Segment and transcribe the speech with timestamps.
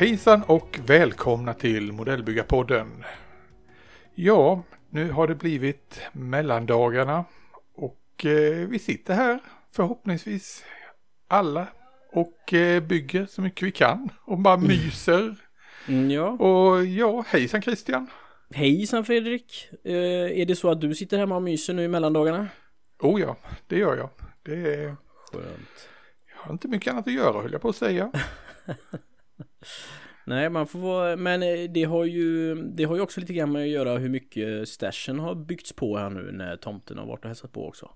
[0.00, 3.04] Hejsan och välkomna till Modellbyggarpodden.
[4.14, 7.24] Ja, nu har det blivit mellandagarna
[7.74, 9.40] och eh, vi sitter här
[9.72, 10.64] förhoppningsvis
[11.28, 11.66] alla
[12.12, 15.36] och eh, bygger så mycket vi kan och bara myser.
[15.88, 16.28] Mm, ja.
[16.28, 18.06] Och ja, hejsan Christian.
[18.54, 19.68] Hejsan Fredrik.
[19.84, 22.48] Eh, är det så att du sitter hemma och myser nu i mellandagarna?
[22.98, 24.10] Oh ja, det gör jag.
[24.42, 24.96] Det är...
[25.32, 25.88] Skönt.
[26.32, 28.12] Jag har inte mycket annat att göra höll jag på att säga.
[30.26, 33.52] Nej, man får vara, men eh, det har ju, det har ju också lite grann
[33.52, 37.24] med att göra hur mycket stashen har byggts på här nu när tomten har varit
[37.24, 37.90] och hälsat på också.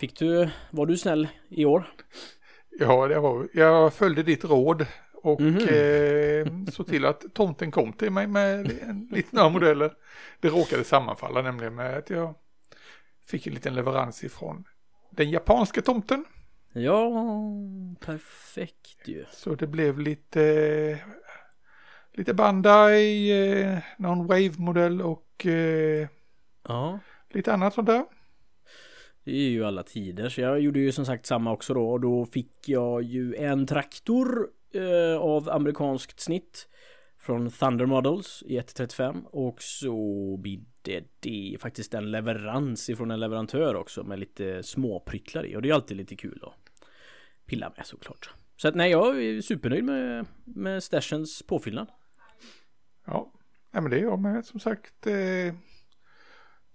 [0.00, 1.92] Fick du, var du snäll i år?
[2.78, 4.86] Ja, det var, jag följde ditt råd
[5.22, 5.58] och Mhm.
[5.58, 9.92] eh, såg till att tomten kom till mig med en, lite några modeller.
[10.40, 12.34] Det råkade sammanfalla nämligen med att jag
[13.26, 14.64] fick en liten leverans ifrån
[15.10, 16.24] den japanska tomten.
[16.72, 17.10] Ja,
[18.00, 19.24] perfekt ju.
[19.32, 20.98] Så det blev lite,
[22.12, 23.30] lite Bandai,
[23.62, 26.08] eh, någon Wave-modell och eh,
[26.68, 26.98] Ja,
[27.30, 28.04] lite annat sånt där.
[29.24, 30.28] det är ju alla tider.
[30.28, 31.90] Så jag gjorde ju som sagt samma också då.
[31.90, 36.68] Och då fick jag ju en traktor eh, av amerikanskt snitt.
[37.20, 43.74] Från Thunder Models i 1.35 och så bidde det faktiskt en leverans ifrån en leverantör
[43.74, 46.54] också med lite småpryttlar i och det är alltid lite kul att
[47.46, 48.30] pilla med såklart.
[48.56, 51.88] Så att nej, jag är supernöjd med, med Stashens påfyllnad.
[53.06, 53.32] Ja,
[53.70, 55.06] Nej, men det är jag med som sagt.
[55.06, 55.46] Eh,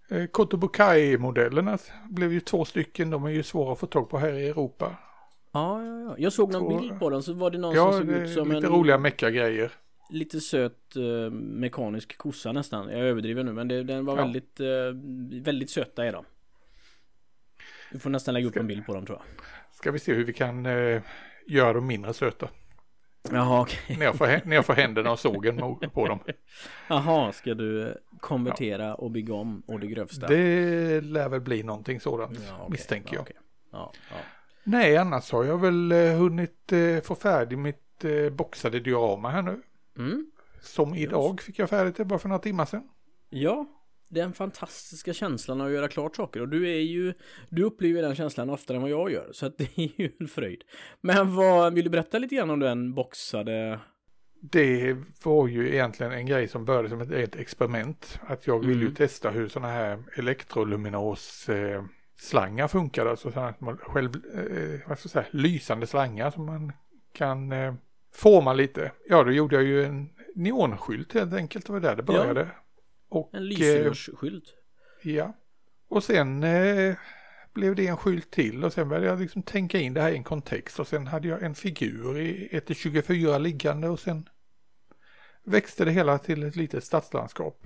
[0.09, 1.78] eh, Kotobukai-modellerna
[2.09, 3.09] blev ju två stycken.
[3.09, 4.97] De är ju svåra att få tag på här i Europa.
[5.54, 6.16] Ja, ja, ja.
[6.18, 8.14] Jag såg någon Två- bild på den så var det någon Ja, som såg det
[8.20, 9.72] ut som lite en roliga mecka-grejer.
[10.09, 12.90] lite söt eh, mekanisk kossa nästan.
[12.90, 14.22] Jag överdriver nu men det, den var Ja.
[14.24, 14.68] väldigt, eh,
[15.44, 16.26] väldigt söta är de.
[17.92, 19.46] Du får nästan lägga upp en bild på dem tror jag.
[19.75, 21.02] Ska vi se hur vi kan eh,
[21.47, 22.50] göra dem mindre söta.
[23.31, 23.80] Jaha, okej.
[23.97, 25.58] När jag får, när jag får händerna och sågen
[25.94, 26.19] på dem.
[26.88, 30.28] Jaha, ska du eh, konvertera och bygga om och det grövsta?
[30.28, 32.72] Det lär väl bli någonting sådant Ja, okej.
[32.72, 33.36] misstänker ja, jag.
[33.72, 34.16] Ja, ja.
[34.63, 39.41] Nej, annars har jag väl eh, hunnit eh, få färdig mitt eh, boxade diorama här
[39.41, 39.62] nu.
[39.97, 40.31] Mm.
[40.62, 42.84] Som idag fick jag färdigt det bara för några timmar sedan.
[43.29, 43.66] ja,
[44.09, 47.13] den fantastiska känslan av att göra klart saker och du är ju
[47.50, 50.28] Du upplever den känslan oftare än vad jag gör så att det är ju en
[50.28, 50.63] fröjd.
[51.01, 53.80] Men vad, vill du berätta lite grann om den boxade?
[54.41, 58.19] Det var ju egentligen en grej som började som ett, ett experiment.
[58.28, 58.95] Att jag ville ju Mm.
[58.95, 61.84] testa hur sådana här elektroluminos eh,
[62.16, 63.06] slangar funkar.
[63.06, 66.72] Alltså sådana här man själv, eh, vad ska jag säga, lysande slangar som man
[67.13, 67.74] kan eh,
[68.13, 68.91] forma lite.
[69.09, 71.66] Ja, då gjorde jag ju en neonskylt helt enkelt.
[71.66, 72.13] Det var där det Ja.
[72.13, 72.47] började.
[73.09, 74.44] Och, En eh, lysrörsskylt?
[75.03, 75.34] Ja.
[75.88, 76.96] Och sen eh,
[77.53, 80.16] blev det en skylt till och sen började jag liksom tänka in det här i
[80.18, 84.30] en kontext och sen hade jag en figur i 1-24 liggande och sen
[85.44, 87.63] växte det hela till ett litet stadslandskap.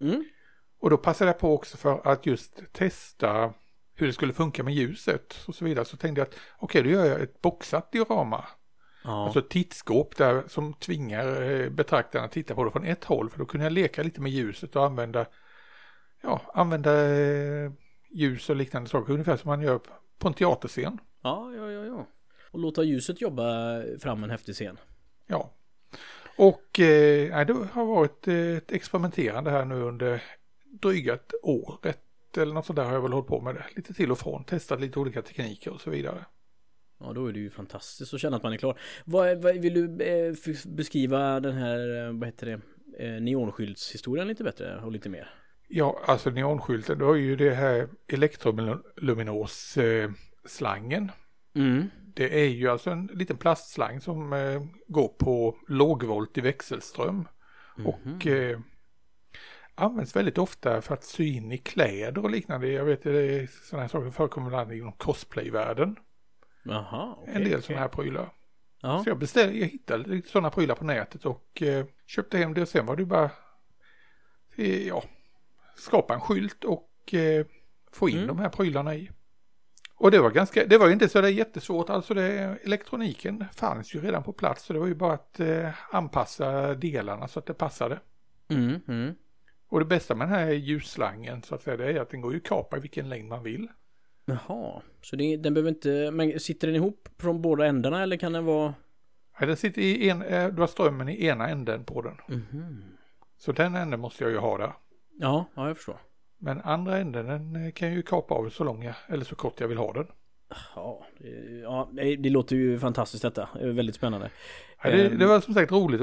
[0.00, 0.24] Mm.
[0.78, 3.54] Och då passade jag på också för att just testa
[4.00, 5.84] hur det skulle funka med ljuset och så vidare.
[5.84, 8.44] Så tänkte jag att okej, då gör jag ett boxat diorama.
[9.04, 9.24] Ja.
[9.24, 13.30] Alltså ett tittskåp där som tvingar eh, betraktarna att titta på det från ett håll.
[13.30, 15.26] För då kunde jag leka lite med ljuset och använda,
[16.22, 17.72] ja, använda eh,
[18.10, 19.12] ljus och liknande saker.
[19.12, 19.80] Ungefär som man gör
[20.18, 20.98] på en teaterscen.
[21.22, 22.06] Ja, ja, ja, ja.
[22.50, 23.44] Och låta ljuset jobba
[24.00, 24.78] fram en häftig scen.
[25.26, 25.50] Ja.
[26.36, 30.22] Och eh, det har varit eh, ett experimenterande här nu under
[30.82, 31.78] dryga ett år.
[31.82, 32.04] Ett
[32.38, 33.64] eller något sånt där har jag väl hållit på med det.
[33.76, 34.44] Lite till och från.
[34.44, 36.24] Testat lite olika tekniker och så vidare.
[37.00, 38.78] Ja, då är det ju fantastiskt att känna att man är klar.
[39.04, 40.34] Vad, vad vill du eh,
[40.66, 42.60] beskriva den här, eh, vad heter det,
[43.06, 45.30] eh, neonskyltshistorien lite bättre och lite mer?
[45.68, 50.10] Ja, alltså neonskylten, du har ju det här elektroluminos eh,
[50.44, 51.10] slangen.
[51.54, 51.90] Mm.
[52.14, 54.30] Det är ju alltså en liten plastslang som
[54.88, 57.28] går på lågvolt i växelström.
[57.84, 58.60] Och eh,
[59.80, 62.68] används väldigt ofta för att sy in i kläder och liknande.
[62.68, 65.96] Jag vet att det sådana här saker förekommer ibland inom cosplayvärlden.
[66.62, 67.34] Jaha, okej.
[67.34, 67.62] en del okej.
[67.62, 68.32] sådana här prylar.
[68.82, 69.04] Ja.
[69.04, 72.62] Så jag beställde, jag hittade lite sådana prylar på nätet och eh, köpte hem det
[72.62, 73.30] och sen var det bara
[74.56, 75.04] eh, ja,
[75.76, 77.46] skapa en skylt och eh,
[77.92, 78.28] få in Mm.
[78.28, 79.10] de här prylarna i.
[79.96, 83.94] Och det var ganska, det var ju inte så där jättesvårt, alltså det, elektroniken fanns
[83.94, 87.46] ju redan på plats så det var ju bara att eh, anpassa delarna så att
[87.46, 88.00] det passade.
[88.48, 89.14] Mm, mm.
[89.70, 92.32] Och det bästa med den här ljusslangen så att säga det är att den går
[92.32, 93.68] ju att kapa i vilken längd man vill.
[94.24, 98.32] Jaha, så det, den behöver inte, men sitter den ihop från båda ändarna eller kan
[98.32, 98.74] den vara?
[99.40, 102.16] Ja, Den sitter i en, eh, du har strömmen i ena änden på den.
[102.28, 102.82] Mhm.
[103.38, 104.72] Så den änden måste jag ju ha där.
[105.18, 105.96] Ja, ja jag förstår.
[106.38, 109.34] Men andra änden den eh, kan jag ju kapa av så lång jag, eller så
[109.34, 110.06] kort jag vill ha den.
[110.74, 111.88] Ja, det- ja
[112.18, 113.48] det, låter ju fantastiskt detta.
[113.54, 114.30] Det är väldigt spännande.
[114.82, 115.18] Ja, det, Ehm.
[115.18, 116.00] det var som sagt roligt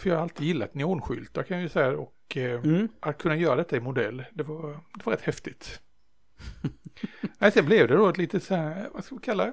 [0.00, 2.88] för jag har alltid gillat neonskyltar kan jag ju säga och eh, Mm.
[3.00, 5.80] att kunna göra detta i modell det var, det var rätt häftigt.
[7.38, 9.52] Nej, sen blev det då ett lite så här, vad ska vi kalla det?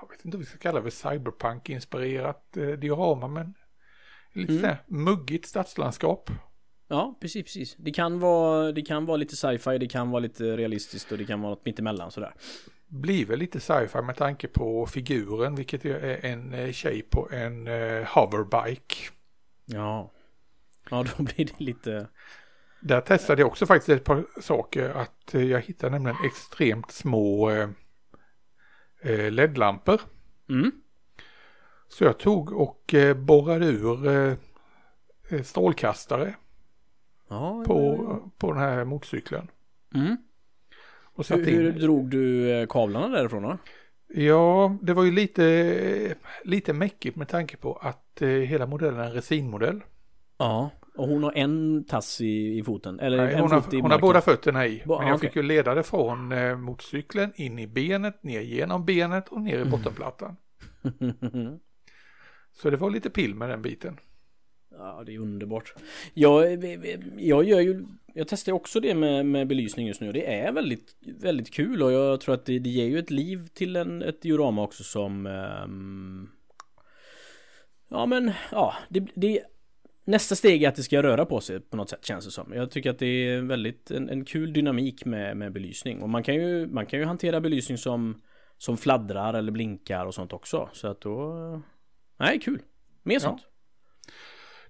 [0.00, 3.54] Jag vet inte om vi ska kalla det cyberpunk-inspirerat eh, diorama men
[4.32, 4.62] lite Mm.
[4.62, 6.30] så här muggigt stadslandskap.
[6.88, 7.76] Ja, precis, precis.
[7.78, 11.24] Det kan vara, det kan vara lite sci-fi, det kan vara lite realistiskt och det
[11.24, 12.34] kan vara något mittemellan sådär.
[12.88, 17.66] Blir väl lite sci-fi med tanke på figuren vilket är en eh, tjej på en
[17.66, 18.96] eh, hoverbike.
[19.64, 20.12] Ja.
[20.90, 22.08] Ja, då blir det lite...
[22.80, 24.88] Där testade jag också faktiskt ett par saker.
[24.90, 27.68] Att eh, jag hittade nämligen extremt små eh,
[29.02, 30.00] eh, LED-lampor.
[30.48, 30.72] Mm.
[31.88, 34.36] Så jag tog och borrade ur
[35.42, 36.34] strålkastare
[37.28, 39.50] Ja, på, på den här motorcykeln.
[39.94, 40.16] Mm.
[41.02, 43.58] Och Hur, hur drog du kablarna därifrån då?
[44.08, 49.12] Ja, det var ju lite, lite mäckigt med tanke på att hela modellen är en
[49.12, 49.82] resinmodell.
[50.38, 50.70] Ja.
[50.96, 53.00] Och hon har en tass i, i foten?
[53.00, 54.82] Eller Nej, en hon, fot har, i hon har båda fötterna i.
[54.86, 55.28] Ba- Men jag okej.
[55.28, 59.58] fick ju leda det från eh, motorcykeln in i benet, ner genom benet och ner
[59.58, 60.36] i bottenplattan.
[62.52, 63.98] Så det var lite pill med den biten.
[64.70, 65.74] Ja, det är underbart.
[66.14, 66.64] Jag,
[67.16, 70.52] jag gör ju, jag testar också det med, med belysning just nu och det är
[70.52, 74.02] väldigt, väldigt kul och jag tror att det, det ger ju ett liv till en,
[74.02, 76.28] ett diorama också som ehm,
[77.88, 79.40] Ja men, ja, det, det
[80.06, 82.52] Nästa steg är att det ska röra på sig på något sätt känns det som.
[82.52, 86.22] Jag tycker att det är väldigt en, en kul dynamik med, med belysning och man
[86.22, 88.22] kan ju, man kan ju hantera belysning som
[88.58, 91.62] Som fladdrar eller blinkar och sånt också så att då
[92.18, 92.62] Nej, kul!
[93.02, 93.42] Mer sånt.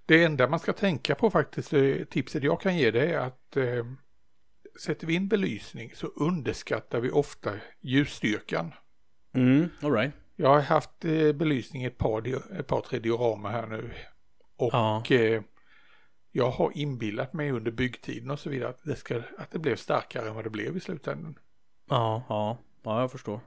[0.05, 3.57] Det enda man ska tänka på faktiskt, eh, tipset jag kan ge det är att
[3.57, 3.85] eh,
[4.85, 8.73] sätter vi in belysning så underskattar vi ofta ljusstyrkan.
[9.33, 10.13] Mm, alright.
[10.35, 12.27] Jag har haft eh, belysning i ett par,
[12.59, 13.91] ett par tre diorama här nu.
[14.57, 15.03] Och Ja.
[15.09, 15.41] eh,
[16.31, 19.75] jag har inbillat mig under byggtiden och så vidare att det, ska, att det blev
[19.75, 21.39] starkare än vad det blev i slutändan.
[21.89, 23.39] Ja, ja, ja jag förstår.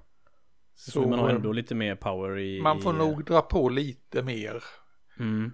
[0.75, 2.63] Så, Så man har eh, ändå lite mer power i...
[2.63, 4.65] man får i, nog dra på lite mer.
[5.19, 5.53] Mm,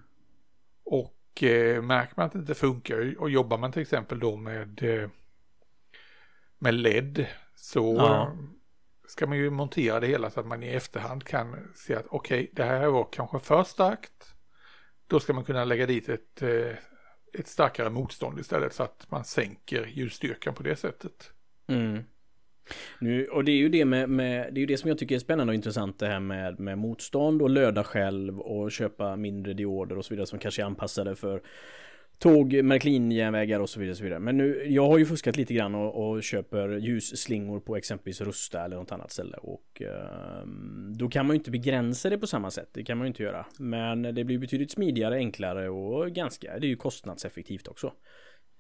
[0.85, 4.83] Och eh, märker man att det inte funkar och jobbar man till exempel då med,
[4.83, 5.11] eh,
[6.59, 8.37] med LED så Ja.
[9.09, 12.51] ska man ju montera det hela så att man i efterhand kan se att okej,
[12.53, 14.36] det här var kanske för starkt.
[15.07, 16.77] Då ska man kunna lägga dit ett, eh,
[17.33, 21.31] ett starkare motstånd istället så att man sänker ljusstyrkan på det sättet.
[21.69, 22.03] mm.
[22.99, 25.15] Nu, och det är ju det med, med, det är ju det som jag tycker
[25.15, 29.55] är spännande och intressant det här med, med motstånd och löda själv och köpa mindre
[29.55, 31.43] dioder och så vidare som kanske är anpassade för
[32.19, 34.21] tåg, Märklin-järnvägar och så vidare, så vidare.
[34.21, 38.65] Men nu, jag har ju fuskat lite grann och, och köper ljusslingor på exempelvis Rusta
[38.65, 42.51] eller något annat ställe och ehm, då kan man ju inte begränsa det på samma
[42.51, 42.69] sätt.
[42.73, 43.47] Det kan man ju inte göra.
[43.59, 47.93] Men det blir betydligt smidigare, enklare och ganska, det är ju kostnadseffektivt också.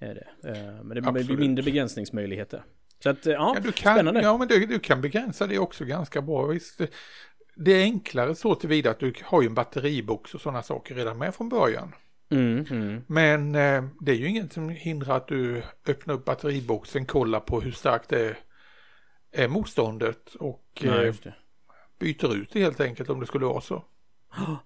[0.00, 0.50] Är det.
[0.50, 1.38] Eh, Men det blir Absolut.
[1.40, 2.62] mindre begränsningsmöjligheter.
[3.02, 4.22] Så att, eh, ja, Ja, du kan, spännande.
[4.22, 6.46] ja men du, du kan begränsa det också ganska bra.
[6.46, 6.90] Visst, det-
[7.58, 11.18] det är enklare så tillvida att du har ju en batteribox och sådana saker redan
[11.18, 11.92] med från början.
[12.30, 13.02] Mm, mm.
[13.06, 17.60] Men eh, det är ju inget som hindrar att du öppnar upp batteriboxen, kollar på
[17.60, 18.36] hur starkt det
[19.32, 21.14] är, motståndet och Nej, eh,
[21.98, 23.84] byter ut det helt enkelt om det skulle vara så.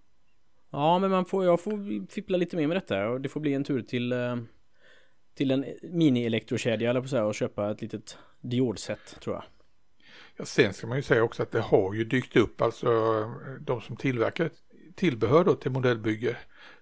[0.73, 3.55] Ja, men man får, jag får fippla lite mer med detta och det får bli
[3.55, 4.37] en tur till eh,
[5.35, 9.45] till en mini-elektrokedja eller på så här och köpa ett litet diodset tror jag.
[10.37, 12.90] Ja, sen ska man ju säga också att det har ju dykt upp alltså
[13.61, 14.50] de som tillverkar
[14.94, 16.37] tillbehör då till modellbygge.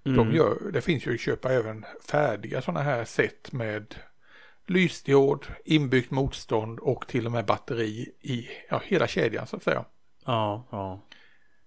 [0.05, 0.17] Mm.
[0.17, 3.95] De gör, det finns ju att köpa även färdiga sådana här set med
[4.67, 9.85] lysdiod, inbyggt motstånd och till och med batteri i ja, hela kedjan så att säga.
[10.25, 11.01] Ja, ja.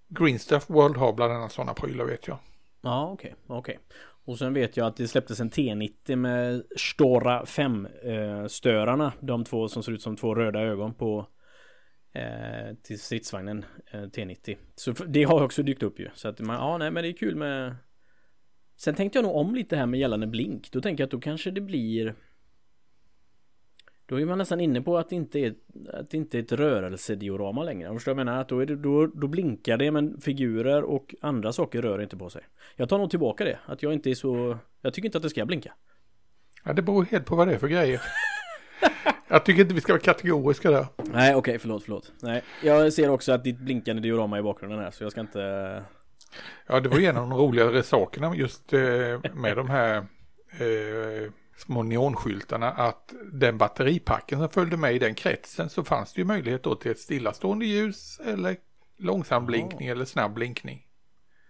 [0.08, 2.38] Green Stuff World har bland annat sådana prylar vet jag.
[2.82, 3.80] Ja, okej, okej.
[4.26, 9.12] Och sen vet jag att det släpptes en T90 med Stora 5 eh.
[9.20, 11.28] De två som ser ut som två röda ögon på
[12.84, 14.58] till stridsvagnen eh, T90.
[14.76, 16.10] Så det har också dykt upp ju.
[16.14, 17.76] Så att man, ja nej men det är kul med
[18.76, 20.72] Sen tänkte jag nog om lite här med gällande blink.
[20.72, 22.16] Då tänker jag att då kanske det blir
[24.06, 25.56] Då är man nästan inne på att det inte är,
[25.94, 27.94] att det inte är ett rörelsediorama längre.
[27.94, 28.42] Förstår du vad jag menar?
[28.42, 32.18] Att då, är det, då, då blinkar det men figurer och andra saker rör inte
[32.18, 32.42] på sig.
[32.76, 33.60] Jag tar nog tillbaka det.
[33.66, 34.58] Att jag inte är så...
[34.82, 35.74] Jag tycker inte att det ska blinka.
[36.64, 38.02] Ja, det beror helt på vad det är för grejer.
[39.32, 40.88] jag tycker inte vi ska vara kategoriska där.
[41.14, 42.12] Nej okej förlåt förlåt.
[42.22, 45.84] Nej jag ser också att ditt blinkande diorama i bakgrunden här så jag ska inte...
[46.68, 48.80] Ja, det var en av de roligare sakerna just eh,
[49.34, 49.98] med de här
[50.60, 56.22] eh, små neonskyltarna att den batteripacken som följde med i den kretsen så fanns det
[56.22, 58.56] ju möjlighet då till ett stillastående ljus eller
[58.98, 60.86] långsam blinkning eller snabb blinkning.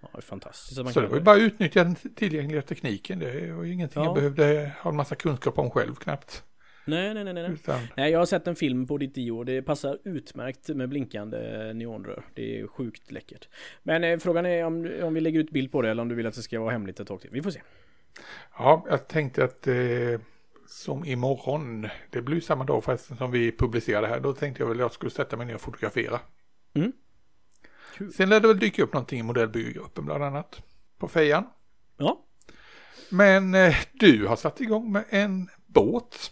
[0.02, 0.76] Ja, det är fantastiskt.
[0.76, 3.20] Så kan det var ju bara att utnyttja den tillgängliga tekniken.
[3.20, 4.08] Det var ju ingenting Ja.
[4.08, 6.44] jag behövde ha en massa kunskap om själv knappt.
[6.86, 7.52] Nej, nej, nej, nej.
[7.52, 11.74] Utan, Nej, jag har sett en film på ditt dio det passar utmärkt med blinkande
[11.74, 12.26] neonrör.
[12.34, 13.48] Det är sjukt läckert.
[13.84, 16.16] Men eh, frågan är om, om vi lägger ut bild på det eller om du
[16.16, 17.30] vill att det ska vara hemligt ett tag till.
[17.32, 17.62] Vi får se.
[18.58, 19.76] ja, jag tänkte att eh,
[20.68, 24.68] som imorgon, det blir samma dag förresten som vi publicerar det här, då tänkte jag
[24.68, 26.20] väl att jag skulle sätta mig ner och fotografera.
[26.74, 26.92] Mm.
[27.98, 28.14] Kul.
[28.14, 30.62] Sen lär det väl dyka upp någonting i modellbyggargruppen bland annat
[30.98, 31.44] på fejan.
[31.98, 32.26] Ja.
[33.10, 36.32] Men eh, du har satt igång med en båt,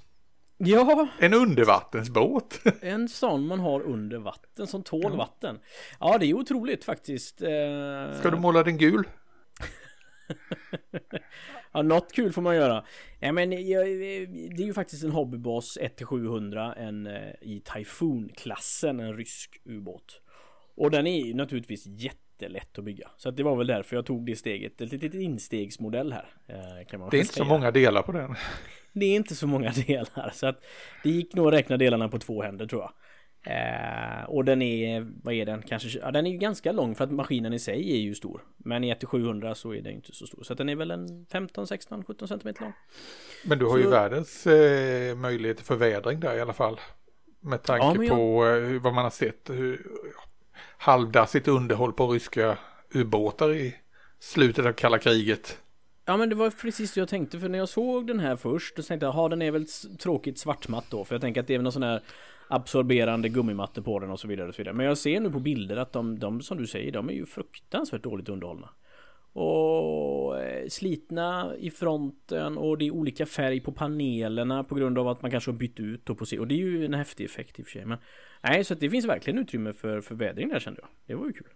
[0.61, 2.61] Ja, en undervattensbåt.
[2.81, 5.59] en sån man har under vatten som tål vatten.
[5.99, 7.41] Ja, det är otroligt faktiskt.
[7.41, 9.07] Eh, Ska du måla den gul?
[11.71, 12.85] Ja, något kul får man göra.
[13.19, 19.17] Nej, men jag, det är ju faktiskt en Hobbybas 1-700, en eh, i Typhoon-klassen, en
[19.17, 20.21] rysk ubåt.
[20.75, 21.83] Och den är naturligtvis
[22.41, 23.09] jättelätt att bygga.
[23.17, 24.81] Så att det var väl därför jag tog det steget.
[24.81, 26.25] Ett litet instegsmodell här.
[26.47, 27.45] eh, Kan man Det är inte så säga.
[27.49, 28.35] många delar på den.
[28.93, 30.31] Det är inte så många delar.
[30.33, 30.63] Så att
[31.03, 32.91] det gick nog att räkna delarna på två händer tror jag.
[33.45, 35.61] Eh, och den är, vad är den?
[35.61, 38.41] Kanske, ja, den är ju ganska lång för att maskinen i sig är ju stor.
[38.57, 40.43] Men i 1-700 så är den inte så stor.
[40.43, 42.73] Så att den är väl en 15, 16, 17 cm lång.
[43.45, 46.79] Men du har ju Så- världens eh, möjligheter för vädring där i alla fall.
[47.41, 49.49] Med tanke Ja, jag- på eh, vad man har sett.
[49.49, 49.87] Hur,
[50.77, 52.57] halvdassigt underhåll på ryska
[52.93, 53.75] ubåtar i
[54.19, 55.57] slutet av kalla kriget.
[56.05, 58.75] Ja men det var precis det jag tänkte för när jag såg den här först
[58.75, 59.65] så tänkte jag, ha den är väl
[59.99, 62.01] tråkigt svartmatt då för jag tänker att det är väl någon sån här
[62.47, 64.75] absorberande gummimatte på den och så vidare och så vidare.
[64.75, 67.25] Men jag ser nu på bilder att de, de som du säger, de är ju
[67.25, 68.69] fruktansvärt dåligt underhållna.
[69.33, 75.07] Och eh, slitna i fronten och det är olika färg på panelerna på grund av
[75.07, 76.39] att man kanske har bytt ut då på sig.
[76.39, 77.85] Och det är ju en häftig effekt i och för sig.
[77.85, 77.97] Men,
[78.41, 80.89] nej, så att det finns verkligen utrymme för, för vädring där kände jag.
[81.05, 81.47] Det var ju kul.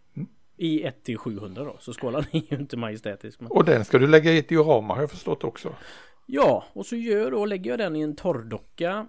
[0.57, 3.39] I 1 till 700 då, så skalan är ju inte majestätisk.
[3.39, 3.51] Men...
[3.51, 5.75] Och den ska du lägga i ett diorama har jag förstått också.
[6.25, 9.07] Ja, och så gör då, lägger jag den i en torrdocka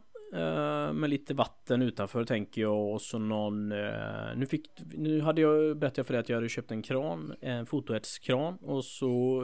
[0.94, 5.78] med lite vatten utanför tänker jag och så någon eh, nu, fick, nu hade jag
[5.78, 9.42] berättat för dig att jag hade köpt en kran, en fotoetskran och så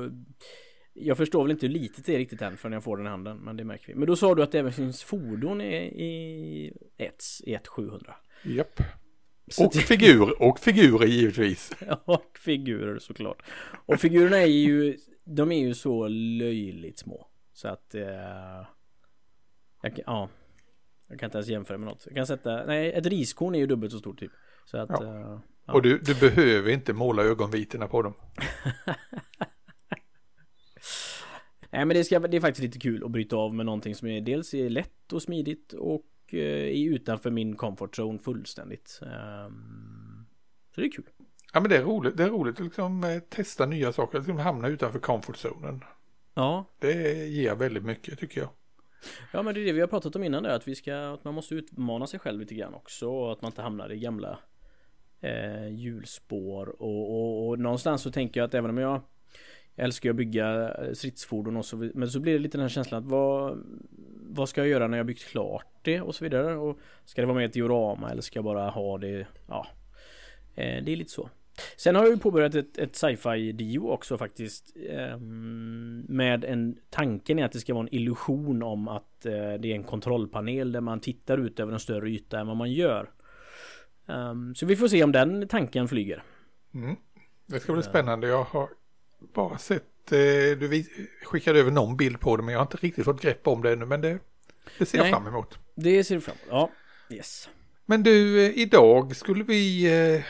[0.93, 3.09] jag förstår väl inte hur litet det är riktigt än förrän jag får den i
[3.09, 3.95] handen men det märker vi.
[3.95, 8.15] Men då sa du att det även finns fordon i, i ets i 1700.
[8.45, 8.81] Japp.
[9.49, 11.73] Så Och figur, och figurer givetvis.
[12.05, 13.43] Och figurer såklart.
[13.87, 17.27] Och figurerna är ju, de är ju så löjligt små.
[17.53, 18.03] Så att, eh,
[19.83, 20.29] jag, ja.
[21.11, 22.03] Jag kan inte ens jämföra med något.
[22.07, 24.33] Jag kan sätta, nej ett riskorn är ju dubbelt så stort typ.
[24.65, 25.05] Så att, Ja.
[25.05, 25.73] eh, ja.
[25.73, 28.15] Och du, du behöver inte måla ögonvitorna på dem.
[31.73, 34.09] Nej men det, ska, det är faktiskt lite kul att bryta av med någonting som
[34.09, 39.01] är dels är lätt och smidigt och eh, är utanför min comfort zone fullständigt.
[39.03, 40.27] Ehm,
[40.75, 41.05] så det är kul.
[41.53, 44.37] Ja men det är roligt, det är roligt att liksom eh, testa nya saker, liksom
[44.39, 45.85] hamna utanför comfortzonen.
[46.35, 48.51] Ja, Det ger väldigt mycket tycker jag.
[49.33, 51.25] Ja men det är det vi har pratat om innan där att vi ska att
[51.25, 54.39] man måste utmana sig själv lite grann också och att man inte hamnar i gamla
[55.21, 56.83] eh, hjulspår.
[56.83, 59.03] Och, och, och någonstans så tänker jag att även om jag
[59.77, 63.03] älskar att bygga eh, stridsfordon och så men så blir det lite den här känslan
[63.03, 63.65] att vad
[64.33, 66.55] vad ska jag göra när jag byggt klart det och så vidare?
[66.57, 69.27] Och ska det vara med ett diorama eller ska jag bara ha det?
[69.49, 69.67] Ja.
[70.55, 71.31] Eh, det är lite så.
[71.77, 77.39] Sen har jag ju påbörjat ett, ett sci-fi dio också faktiskt ehm, Med en tanken
[77.39, 80.81] är att det ska vara en illusion om att eh, det är en kontrollpanel där
[80.81, 83.11] man tittar ut över en större yta än vad man gör
[84.11, 86.23] Ehm, Så vi får se om den tanken flyger
[86.75, 86.97] Mm.
[87.47, 88.27] Det ska bli spännande.
[88.27, 88.69] Jag har
[89.35, 90.85] bara sett, eh, du
[91.25, 93.73] skickade över någon bild på det men jag har inte riktigt fått grepp om det
[93.73, 94.19] ännu men det,
[94.79, 95.13] det ser jag Nej.
[95.13, 95.59] fram emot.
[95.75, 96.71] Det ser vi fram emot, ja
[97.17, 97.49] Yes
[97.87, 99.85] Men du, eh, idag skulle vi,
[100.17, 100.23] eh,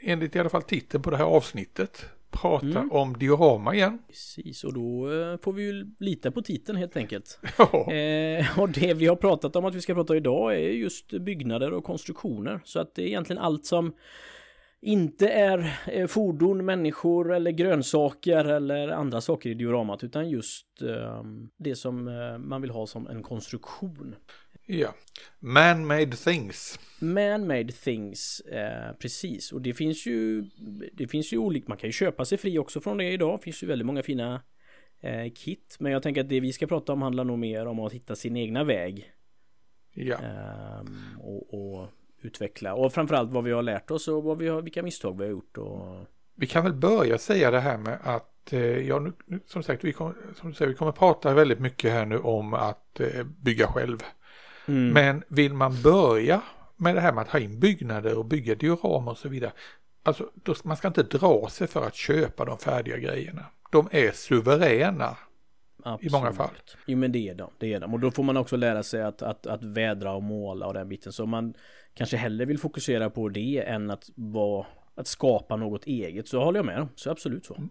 [0.00, 2.92] enligt i alla fall titeln på det här avsnittet, prata Mm.
[2.92, 3.98] om diorama igen.
[4.08, 8.68] Precis och då eh, får vi ju lita på titeln helt enkelt Ja, Eh, och
[8.68, 12.60] det vi har pratat om att vi ska prata idag är just byggnader och konstruktioner.
[12.64, 13.92] Så att det är egentligen allt som
[14.82, 21.24] inte är eh, fordon, människor eller grönsaker eller andra saker i dioramat utan just eh,
[21.58, 24.14] det som eh, man vill ha som en konstruktion.
[24.78, 24.94] Ja.
[25.38, 26.78] Man-made things.
[27.00, 29.52] Man-made things, eh, precis.
[29.52, 30.44] Och det finns ju
[30.92, 33.38] Det finns ju olika, man kan ju köpa sig fri också från det idag.
[33.38, 34.42] Det finns ju väldigt många fina
[35.00, 35.76] eh, kit.
[35.80, 38.16] Men jag tänker att det vi ska prata om handlar nog mer om att hitta
[38.16, 39.12] sin egna väg.
[39.94, 40.16] Ja.
[40.16, 41.88] Ehm, och, och
[42.22, 45.24] utveckla och framförallt vad vi har lärt oss och vad vi har, vilka misstag vi
[45.24, 49.12] har gjort och Vi kan väl börja säga det här med att eh, ja, nu,
[49.46, 52.54] som sagt, vi kommer, som du säger, vi kommer prata väldigt mycket här nu om
[52.54, 53.98] att eh, bygga själv.
[54.70, 54.92] Mm.
[54.92, 56.42] Men vill man börja
[56.76, 59.52] med det här med att ha in byggnader och bygga diorama och så vidare.
[60.02, 63.46] Alltså, då, man ska inte dra sig för att köpa de färdiga grejerna.
[63.70, 65.16] De är suveräna
[65.82, 66.12] Absolut.
[66.12, 66.50] i många fall.
[66.86, 67.94] Jo men det är de, det är de.
[67.94, 70.88] Och då får man också lära sig att, att, att vädra och måla och den
[70.88, 71.12] biten.
[71.12, 71.54] Så man
[71.94, 76.28] kanske hellre vill fokusera på det än att vara att skapa något eget.
[76.28, 77.54] Så håller jag med dem, så absolut så.
[77.54, 77.70] Mm.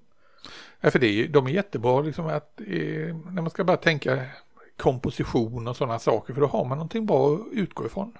[0.81, 4.25] Ja, för det är, de är jättebra liksom att eh, när man ska bara tänka
[4.79, 8.13] komposition och sådana saker för då har man någonting bra att utgå ifrån.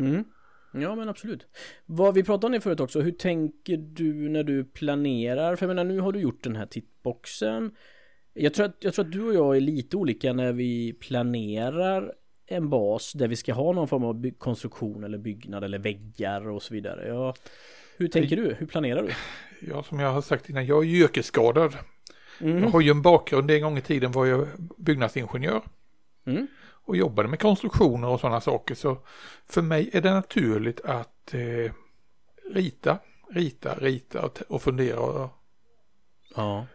[0.00, 0.24] Mm.
[0.72, 1.46] Ja men absolut.
[1.86, 5.56] Vad vi pratade om det förut också, hur tänker du när du planerar?
[5.56, 7.76] För jag menar nu har du gjort den här tittboxen.
[8.34, 12.12] Jag tror, att, jag tror att du och jag är lite olika när vi planerar
[12.46, 16.62] en bas där vi ska ha någon form av konstruktion eller byggnad eller väggar och
[16.62, 17.08] så vidare.
[17.08, 17.34] Ja,
[17.96, 18.54] hur tänker du?
[18.58, 19.10] Hur planerar du?
[19.68, 21.74] Ja, som jag har sagt innan, jag är ju yrkesskadad.
[22.40, 22.62] Mm.
[22.62, 24.46] Jag har ju en bakgrund, en gång i tiden var jag
[24.78, 25.62] byggnadsingenjör.
[26.24, 26.46] Mm.
[26.84, 28.74] Och jobbade med konstruktioner och sådana saker.
[28.74, 28.98] Så
[29.46, 31.72] för mig är det naturligt att eh,
[32.50, 32.98] rita,
[33.30, 35.30] rita, rita och, och fundera.
[36.36, 36.66] Ja.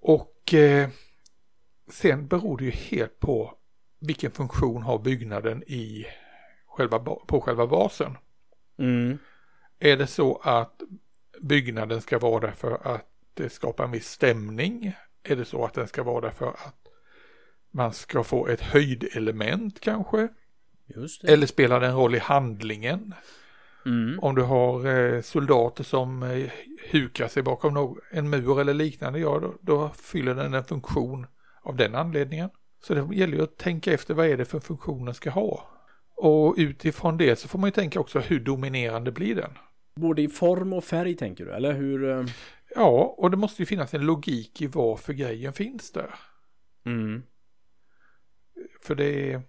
[0.00, 0.88] Och eh,
[1.90, 3.54] sen beror det ju helt på
[4.00, 6.06] vilken funktion har byggnaden i
[6.66, 8.16] själva, på själva basen.
[8.78, 9.18] Mm.
[9.78, 10.82] Är det så att
[11.40, 14.92] byggnaden ska vara där för att det skapar en viss stämning?
[15.22, 16.81] Är det så att den ska vara där för att
[17.72, 20.28] man ska få ett höjdelement kanske?
[21.24, 23.14] Eller spelar det en roll i handlingen?
[23.86, 24.18] Mm.
[24.18, 26.50] Om du har eh, soldater som eh,
[26.90, 31.26] hukar sig bakom no en mur eller liknande, ja då, då, fyller den en funktion
[31.62, 32.50] av den anledningen.
[32.84, 35.68] Så det gäller ju att tänka efter vad är det för funktion den ska ha.
[36.16, 39.50] Och utifrån det så får man ju tänka också hur dominerande blir den.
[39.96, 42.10] Både i form och färg tänker du, eller hur?
[42.10, 42.24] Eh?
[42.74, 46.14] Ja, och det måste ju finnas en logik i varför grejen finns där.
[46.86, 47.22] Mm.
[48.82, 49.42] För det är,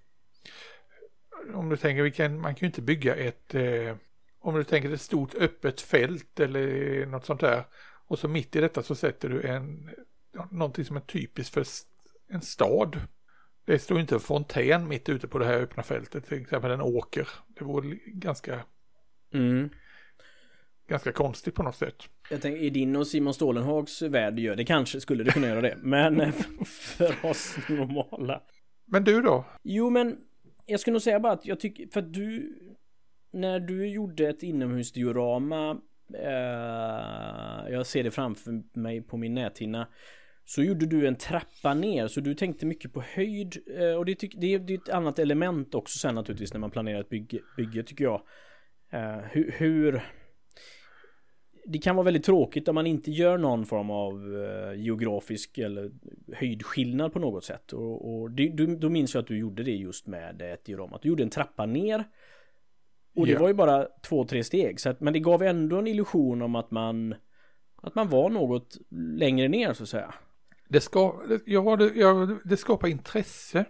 [1.53, 3.95] om du tänker, vilken, man kan ju inte bygga ett, eh,
[4.39, 7.63] om du tänker ett stort öppet fält eller något sånt där.
[8.07, 9.89] Och så mitt i detta så sätter du en,
[10.51, 11.65] någonting som är typiskt för
[12.29, 13.01] en stad.
[13.65, 16.81] Det står inte en fontän mitt ute på det här öppna fältet, till exempel en
[16.81, 17.27] åker.
[17.47, 18.65] Det vore ganska
[19.33, 19.69] mm
[20.87, 22.09] ganska konstigt på något sätt.
[22.29, 25.61] Jag tänker i din och Simon Stålenhags värld gör det kanske skulle det kunna göra
[25.61, 25.77] det.
[25.81, 26.33] Men
[26.65, 28.41] för oss normala.
[28.85, 29.45] Men du då?
[29.63, 30.17] Jo men
[30.65, 32.59] jag skulle nog säga bara att jag tycker för att du
[33.31, 35.81] när du gjorde ett inomhusdiorama
[36.13, 39.87] eh, jag ser det framför mig på min näthinna
[40.45, 44.15] så gjorde du en trappa ner så du tänkte mycket på höjd eh, och det,
[44.15, 47.39] tyck, det, det är ett annat element också sen naturligtvis när man planerar ett bygge,
[47.57, 48.21] bygge tycker jag.
[48.89, 50.03] Eh, hur, hur
[51.65, 55.91] det kan vara väldigt tråkigt om man inte gör någon form av uh, geografisk eller
[56.33, 57.73] höjdskillnad på något sätt.
[57.73, 60.99] Och, och det, du, då minns jag att du gjorde det just med ett diorama.
[61.01, 62.03] Du gjorde en trappa ner.
[63.15, 63.41] Och det yeah.
[63.41, 64.79] var ju bara två, tre steg.
[64.79, 67.15] Så att, men det gav ändå en illusion om att man
[67.83, 68.77] att man var något
[69.15, 70.13] längre ner så att säga.
[70.67, 73.65] Det, ska, ja, det, ja, det skapar intresse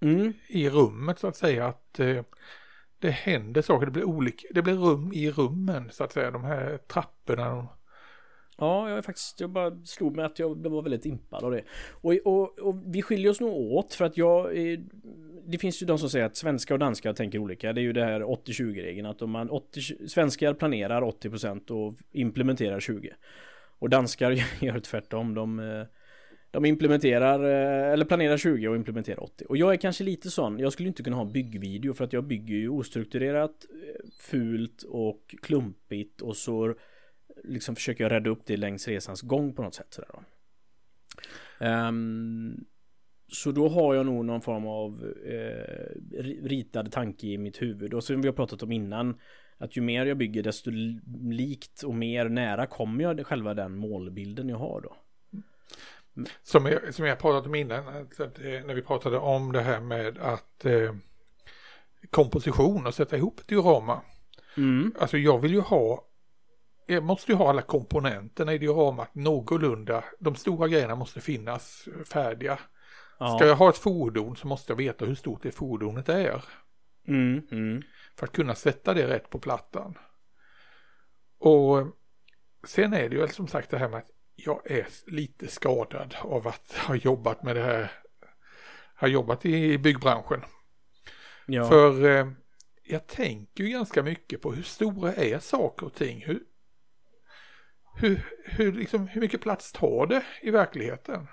[0.00, 0.32] mm.
[0.48, 1.66] i rummet så att säga.
[1.66, 2.22] Att eh,
[3.04, 6.44] det händer saker, det blir olika, det blir rum i rummen så att säga, de
[6.44, 7.48] här trapporna.
[7.48, 7.68] De...
[8.58, 11.62] Ja, jag är faktiskt, jag bara slog mig att jag var väldigt impad av det.
[11.90, 14.50] Och, och, och vi skiljer oss nog åt för att jag,
[15.46, 17.72] det finns ju de som säger att svenska och danska tänker olika.
[17.72, 22.80] Det är ju det här 80-20-regeln, att om man 80, svenskar planerar 80% och implementerar
[22.80, 23.14] 20.
[23.78, 24.30] Och danskar
[24.64, 25.86] gör tvärtom, de eh,
[26.54, 29.44] de implementerar, eh, eller planerar 20 och implementerar 80.
[29.44, 32.12] Och jag är kanske lite sån, jag skulle inte kunna ha en byggvideo för att
[32.12, 36.74] jag bygger ju ostrukturerat, eh, fult och klumpigt och så
[37.44, 40.20] liksom försöker jag rädda upp det längs resans gång på något sätt sådär då.
[41.66, 42.64] Um,
[43.28, 48.04] så då har jag nog någon form av eh, ritad tanke i mitt huvud och
[48.04, 49.20] som vi har pratat om innan
[49.58, 50.70] att ju mer jag bygger desto
[51.30, 54.96] likt och mer nära kommer jag själva den målbilden jag har då.
[56.42, 60.64] Som jag, som jag pratat om innan, när vi pratade om det här med att
[60.64, 60.94] eh,
[62.10, 64.00] komposition och sätta ihop ett diorama.
[64.56, 64.94] Mm.
[64.98, 66.04] Alltså jag vill ju ha,
[66.86, 70.04] jag måste ju ha alla komponenterna i dioramat någorlunda.
[70.18, 72.58] De stora grejerna måste finnas färdiga.
[73.18, 73.36] Ja.
[73.36, 76.44] Ska jag ha ett fordon så måste jag veta hur stort det fordonet är.
[77.08, 77.46] Mm.
[77.50, 77.82] Mm.
[78.18, 79.98] För att kunna sätta det rätt på plattan.
[81.38, 81.86] Och
[82.66, 86.48] sen är det ju som sagt det här med att jag är lite skadad av
[86.48, 87.92] att ha jobbat med det här.
[88.94, 90.44] Har jobbat i byggbranschen.
[91.46, 91.68] Ja.
[91.68, 92.30] För eh,
[92.82, 96.24] jag tänker ju ganska mycket på hur stora är saker och ting.
[96.26, 96.42] Hur,
[97.96, 101.26] hur, hur, liksom, hur mycket plats tar det i verkligheten?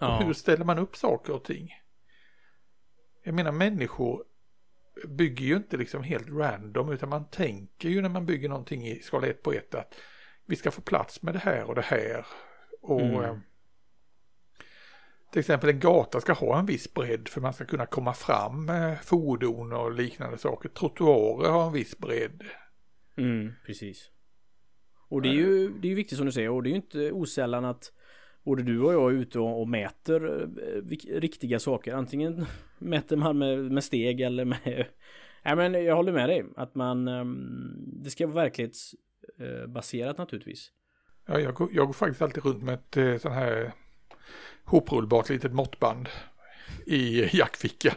[0.00, 0.18] Ja.
[0.18, 1.68] Och hur ställer man upp saker och ting?
[3.24, 4.24] Jag menar människor
[5.08, 9.00] bygger ju inte liksom helt random utan man tänker ju när man bygger någonting i
[9.00, 9.94] skala 1 på 1 att
[10.50, 12.26] vi ska få plats med det här och det här.
[12.82, 13.24] Och Mm.
[13.24, 13.36] eh,
[15.32, 18.64] till exempel en gata ska ha en viss bredd för man ska kunna komma fram
[18.64, 20.68] med fordon och liknande saker.
[20.68, 22.42] Trottoarer har en viss bredd.
[23.16, 24.10] Mm, precis.
[25.08, 27.12] Och det är ju det är viktigt som du säger och det är ju inte
[27.12, 27.92] osällan att
[28.44, 31.94] både du och jag är ute och, och mäter eh, riktiga saker.
[31.94, 32.46] Antingen
[32.78, 34.60] mäter man med, med steg eller med...
[35.44, 37.08] Nej men jag håller med dig att man...
[37.08, 38.50] ehm, Det ska vara
[39.38, 40.70] verklighetsbaserat naturligtvis.
[41.26, 43.72] Ja, jag, går, jag går faktiskt alltid runt med ett eh, sån här
[44.64, 46.08] hoprullbart litet måttband
[46.86, 47.94] i jackfickan.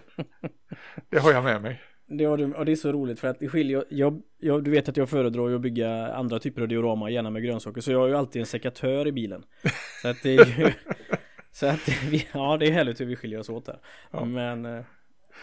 [1.10, 1.82] Det har jag med mig.
[2.08, 4.72] Det, har du, och det är så roligt för att det skiljer, jag, jag, du
[4.72, 8.00] vet att jag föredrar att bygga andra typer av diorama, gärna med grönsaker, så jag
[8.00, 9.44] har ju alltid en sekatör i bilen.
[10.02, 10.72] Så att det är ju,
[11.52, 13.80] så att vi, ja det är härligt hur vi skiljer oss åt där.
[14.12, 14.26] Ja.
[14.26, 14.84] Men eh,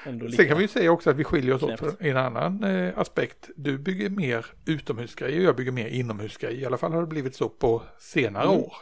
[0.06, 1.96] ändå Sen kan vi ju säga också att vi skiljer oss åt Knäppt.
[1.98, 3.50] för en annan eh, aspekt.
[3.56, 6.60] Du bygger mer utomhusgrejer och jag bygger mer inomhusgrejer.
[6.60, 8.56] I alla fall har det blivit så på senare Mm.
[8.56, 8.72] år.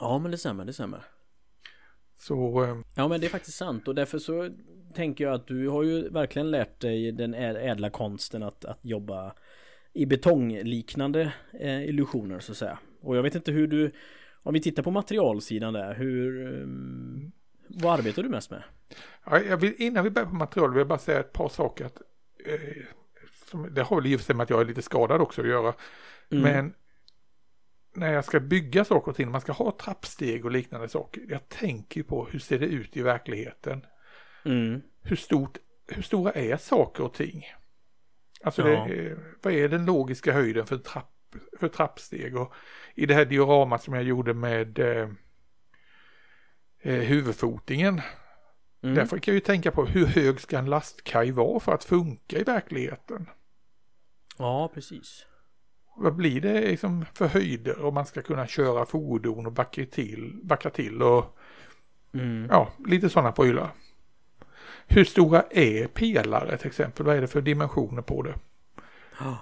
[0.00, 1.02] Ja men det stämmer, det stämmer.
[2.18, 4.50] Så eh, Ja men det är faktiskt sant och därför så
[4.94, 9.32] tänker jag att du har ju verkligen lärt dig den ädla konsten att, att jobba
[9.92, 12.78] i betongliknande eh, illusioner så att säga.
[13.00, 13.92] Och jag vet inte hur du,
[14.42, 17.32] om vi tittar på materialsidan där, hur, um,
[17.68, 18.62] vad arbetar du mest med?
[19.26, 21.84] Ja, jag vill, innan vi börjar på material vill jag bara säga ett par saker.
[21.84, 21.96] Att,
[22.44, 22.84] eh,
[23.50, 25.40] som, det har väl i och för sig med att jag är lite skadad också
[25.42, 25.74] att göra.
[26.30, 26.42] Mm.
[26.42, 26.74] Men
[27.96, 31.22] när jag ska bygga saker och ting, man ska ha trappsteg och liknande saker.
[31.28, 33.86] Jag tänker på hur ser det ut i verkligheten.
[34.44, 34.82] Mm.
[35.02, 35.58] hur, stort,
[35.88, 37.44] hur stora är saker och ting?
[38.44, 38.84] Alltså, Ja.
[38.88, 41.12] det, är- vad är den logiska höjden för, trapp,
[41.60, 42.36] för trappsteg?
[42.36, 42.54] Och
[42.94, 45.08] i det här dioramat som jag gjorde med eh,
[46.82, 48.00] eh, huvudfotingen,
[48.86, 48.94] Mm.
[48.94, 52.38] där fick jag ju tänka på hur hög ska en lastkaj vara för att funka
[52.38, 53.26] i verkligheten?
[54.38, 55.26] Ja precis.
[55.96, 60.40] Vad blir det liksom för höjder om man ska kunna köra fordon och backa till,
[60.42, 61.38] backa till och
[62.14, 62.46] Mm.
[62.50, 63.70] ja, lite sådana prylar.
[64.86, 67.06] Hur stora är pelare till exempel?
[67.06, 68.34] Vad är det för dimensioner på det?
[69.20, 69.38] Ja.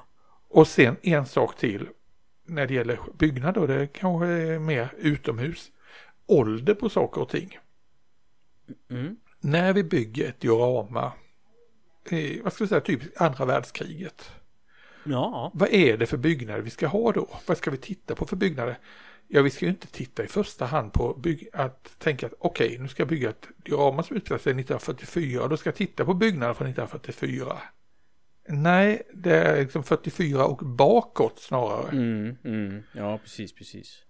[0.49, 1.89] Och sen en sak till
[2.47, 5.71] när det gäller byggnader, det kanske är mer utomhus.
[6.27, 7.59] Ålder på saker och ting.
[8.91, 9.17] Mm.
[9.45, 11.13] När vi bygger ett diorama,
[12.11, 14.31] eh, vad ska vi säga, typ andra världskriget.
[15.05, 15.51] Ja.
[15.55, 17.29] Vad är det för byggnader vi ska ha då?
[17.47, 18.79] Vad ska vi titta på för byggnader?
[19.29, 22.79] Ja, vi ska ju inte titta i första hand på bygg att tänka att okej,
[22.79, 26.05] nu ska jag bygga ett diorama som utspelar sig 1944 och då ska jag titta
[26.05, 27.59] på byggnader från 1944.
[28.49, 31.91] Nej, det är liksom 44 och bakåt snarare.
[31.91, 32.37] Mm.
[32.45, 32.83] Mm.
[32.93, 34.04] Ja precis precis.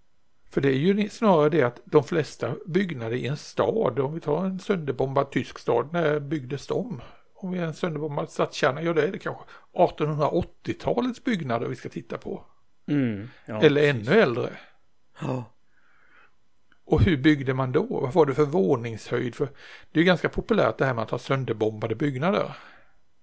[0.55, 4.19] För det är ju snarare det att de flesta byggnader i en stad, om vi
[4.19, 7.01] tar en sönderbombad tysk stad, när byggdes de?
[7.33, 11.89] Om vi har en sönderbombad stadskärna, ja det är det kanske 1880-talets byggnader vi ska
[11.89, 12.45] titta på.
[12.87, 13.29] Mm.
[13.45, 14.09] Ja, Eller precis.
[14.09, 14.49] ännu äldre.
[15.21, 15.43] Ja.
[16.85, 17.99] Och hur byggde man då?
[17.99, 19.35] Vad var det för våningshöjd?
[19.35, 19.45] För
[19.91, 22.55] det är ju ganska populärt det här med att ha sönderbombade byggnader.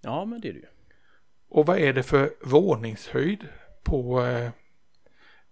[0.00, 0.66] ja men det är det ju.
[1.48, 3.48] Och vad är det för våningshöjd
[3.82, 4.50] på eh,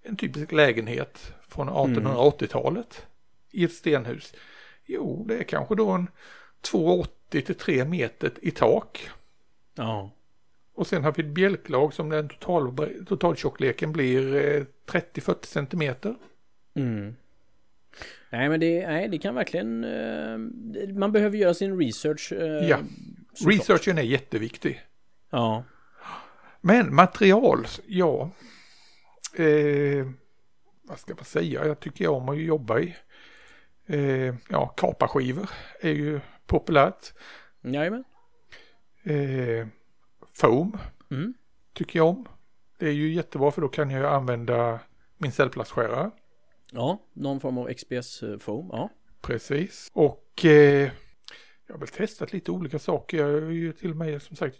[0.02, 3.06] en typisk lägenhet från 1880-talet
[3.50, 4.34] i ett stenhus?
[4.86, 6.08] Jo, det är kanske då en
[6.62, 9.10] 2,80 till 3 meter i tak.
[9.74, 10.10] Ja.
[10.74, 16.14] Och sen har vi ett bjälklag som den total, totaltjockleken blir eh, 30-40 centimeter.
[16.74, 17.16] Mm.
[18.30, 20.38] Nej men det, nej, det kan verkligen eh,
[20.94, 22.78] Man behöver göra sin research eh, Ja.
[23.46, 24.80] Researchen är jätteviktig.
[25.30, 25.64] Ja
[26.60, 28.30] Men material, ja.
[29.34, 30.06] Eh,
[30.82, 31.66] vad ska man säga?
[31.66, 32.96] Jag tycker om att jobba i.
[33.86, 37.12] Eh, ja, kaparskivor är ju populärt.
[37.62, 38.04] Jajamän
[39.02, 39.66] Eh,
[40.32, 40.78] foam
[41.10, 41.34] mm.
[41.72, 42.28] tycker jag om.
[42.78, 44.80] Det är ju jättebra för då kan jag ju använda
[45.18, 46.10] min cellplastskärare.
[46.72, 48.90] Ja, någon form av XPS eh, foam, ja
[49.20, 49.90] Precis.
[49.92, 50.90] Och eh,
[51.66, 53.16] jag har väl testat lite olika saker.
[53.18, 54.56] Jag har ju till och med som sagt,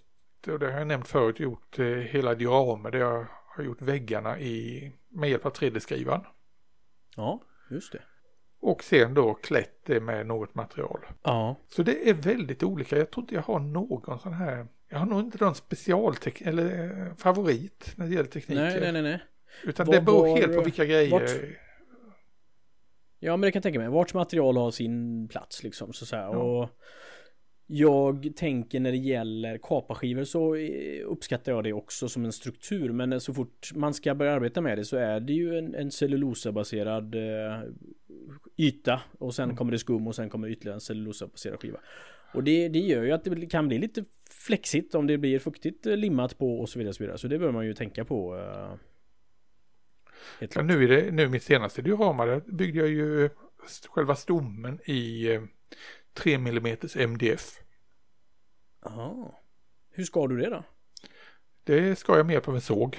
[0.46, 3.26] och det har jag nämnt förut, gjort eh, hela dioramer där jag
[3.60, 6.24] har gjort väggarna i, med hjälp av 3D-skrivaren.
[7.16, 8.02] Ja, just det
[8.60, 11.00] Och sen då klätt det med något material.
[11.22, 12.98] Ja Så det är väldigt olika.
[12.98, 14.66] Jag tror inte jag har någon sån här.
[14.88, 18.62] Jag har nog inte någon specialtek eller eh, favorit när det gäller tekniker.
[18.62, 19.22] Nej, nej, nej, nej
[19.64, 21.10] Utan Var- det beror var- helt på vilka grejer.
[21.10, 21.30] vart-
[23.18, 26.08] Ja men det kan jag tänka mig, vart material har sin plats liksom så att
[26.08, 26.28] säga Ja.
[26.38, 26.68] och
[27.72, 32.92] Jag tänker när det gäller kaparskivor så eh, uppskattar jag det också som en struktur
[32.92, 35.90] men så fort man ska börja arbeta med det så är det ju en, en
[35.90, 37.62] cellulosabaserad eh,
[38.56, 39.56] yta och sen mm.
[39.56, 41.78] kommer det skum och sen kommer ytterligare en cellulosabaserad skiva.
[42.34, 45.86] Och det, det gör ju att det kan bli lite flexigt om det blir fuktigt
[45.86, 46.94] eh, limmat på och så vidare.
[46.94, 47.18] Så, vidare.
[47.18, 48.34] så det bör man ju tänka på.
[48.34, 48.74] Uh,
[50.54, 53.30] ja, nu, är det, nu mitt senaste diorama byggde jag ju
[53.88, 55.38] själva stommen i
[56.14, 57.60] 3 mm MDF.
[58.84, 59.32] Jaha.
[59.90, 60.64] Hur ska du det då?
[61.64, 62.98] Det ska jag mer på en såg.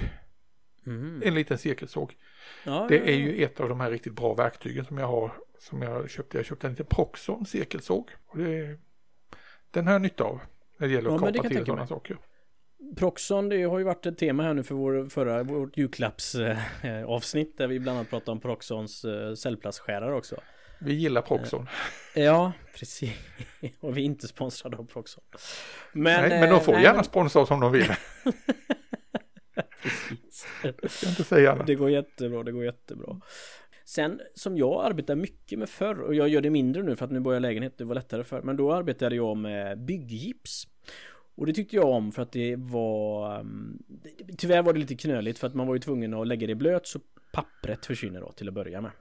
[0.86, 1.22] Mm.
[1.26, 2.16] En liten cirkelsåg.
[2.64, 3.12] Ja, det ja, ja.
[3.12, 5.32] är ju ett av de här riktigt bra verktygen som jag har.
[5.60, 6.38] Som jag köpte.
[6.38, 8.12] Jag köpte en liten Proxon cirkelsåg.
[8.34, 8.78] Det,
[9.72, 10.42] den har jag nytta av.
[10.78, 12.18] När det gäller att kapa till sådana saker.
[12.96, 17.68] Proxon, det har ju varit ett tema här nu för vår förra, vårt julklappsavsnitt där
[17.68, 20.36] vi bland annat pratade om Proxons eh, cellplastskärare också.
[20.84, 21.68] Vi gillar Proxon.
[22.16, 23.12] Eh, ja, precis.
[23.80, 25.24] Och vi är inte sponsrade av Proxon.
[25.94, 27.04] Men, nej, men de får nej, gärna men...
[27.04, 27.86] sponsra oss om de vill.
[29.82, 30.48] precis.
[30.64, 31.68] Jag ska inte säga annat.
[31.68, 33.22] Det går jättebra, det går jättebra.
[33.86, 37.12] Sen som jag arbetar mycket med förr och jag gör det mindre nu för att
[37.12, 38.42] nu bor jag i lägenhet, det var lättare förr.
[38.42, 40.68] Men då arbetade jag med bygggips.
[41.36, 43.84] Och det tyckte jag om för att det var mm,
[44.38, 46.88] Tyvärr var det lite knöligt för att man var ju tvungen att lägga det blöt
[46.88, 47.00] så
[47.34, 48.92] pappret försvinner då till att börja med.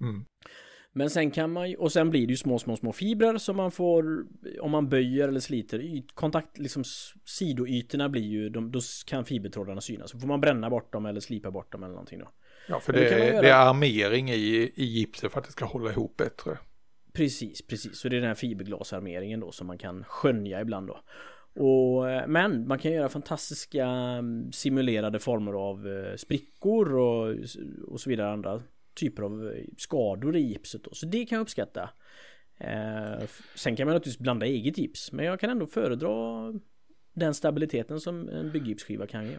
[0.00, 0.24] Mm.
[0.92, 3.56] Men sen kan man ju, och sen blir det ju små, små, små fibrer som
[3.56, 4.26] man får
[4.60, 6.02] om man böjer eller sliter.
[6.14, 6.84] Kontakt, liksom
[7.24, 10.10] sidoytorna blir ju, de, då kan fibertrådarna synas.
[10.10, 12.28] Så får man bränna bort dem eller slipa bort dem eller någonting då.
[12.68, 15.90] Ja, för det, det, det, är armering i, i gipset för att det ska hålla
[15.90, 16.58] ihop bättre.
[17.12, 17.98] Precis, precis.
[17.98, 21.00] Så det är den här fiberglasarmeringen då som man kan skönja ibland då.
[21.62, 27.36] Och, eh, men man kan göra fantastiska mm, simulerade former av eh, sprickor och,
[27.88, 28.62] och så vidare andra
[28.98, 30.90] typer av eh, skador i gipset då.
[30.94, 31.90] Så det kan jag uppskatta.
[32.60, 35.12] Eh, sen kan man naturligtvis blanda eget gips.
[35.12, 36.52] Men jag kan ändå föredra
[37.14, 39.36] den stabiliteten som en bygggipsskiva kan ge.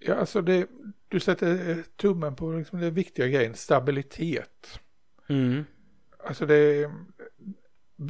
[0.00, 0.66] Ja, alltså det,
[1.08, 4.80] du sätter tummen på liksom den viktiga grejen, stabilitet.
[5.28, 5.64] Mm.
[6.24, 6.90] Alltså det,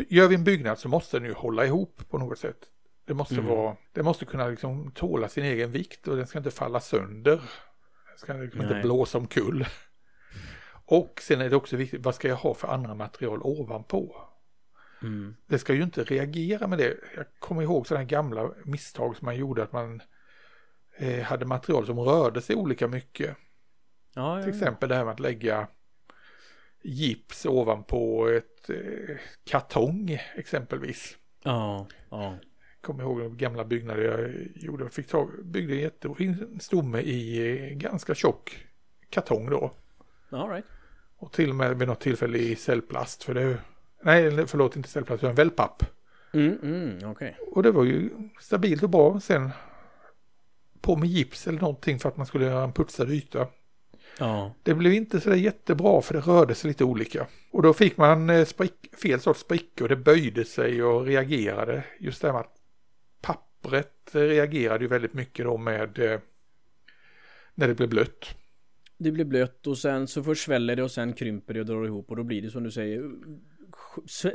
[0.08, 2.58] gör vi en byggnad så måste den ju hålla ihop på något sätt.
[3.04, 3.46] Det måste mm.
[3.46, 7.36] vara, det måste kunna liksom tåla sin egen vikt och den ska inte falla sönder.
[8.08, 9.66] Den ska liksom inte blåsa omkull.
[10.92, 14.16] Och sen är det också viktigt, vad ska jag ha för andra material ovanpå?
[15.02, 15.36] Mm.
[15.46, 16.96] Det ska ju inte reagera med det.
[17.16, 20.02] Jag kommer ihåg sådana gamla misstag som man gjorde att man
[20.96, 23.36] eh, hade material som rörde sig olika mycket.
[24.14, 25.68] Ja, ja, Till exempel det här med att lägga
[26.82, 31.16] gips ovanpå ett eh, kartong exempelvis.
[31.42, 32.38] Ja, ja.
[32.80, 34.84] Kommer ihåg de gamla byggnader jag gjorde.
[34.84, 38.66] Jag fick tag, byggde en jättefin stomme i eh, ganska tjock
[39.10, 39.74] kartong då.
[40.30, 40.64] All right.
[41.22, 43.24] Och till och med vid något tillfälle i cellplast.
[43.24, 43.58] För det,
[44.02, 45.82] nej, förlåt, inte cellplast, utan wellpapp.
[46.32, 47.32] Mm, mm, okay.
[47.50, 49.20] Och det var ju stabilt och bra.
[49.20, 49.50] Sen
[50.80, 53.46] på med gips eller någonting för att man skulle göra en putsad yta.
[54.18, 54.54] Ja.
[54.62, 57.26] Det blev inte så jättebra för det rörde sig lite olika.
[57.52, 59.88] Och då fick man eh, sprick, fel sorts sprickor.
[59.88, 61.84] Det böjde sig och reagerade.
[62.00, 62.56] Just det här med att
[63.20, 66.20] pappret reagerade ju väldigt mycket då med eh,
[67.54, 68.34] när det blev blött
[69.02, 71.84] det blir blött och sen så först sväller det och sen krymper det och drar
[71.84, 73.10] ihop och då blir det som du säger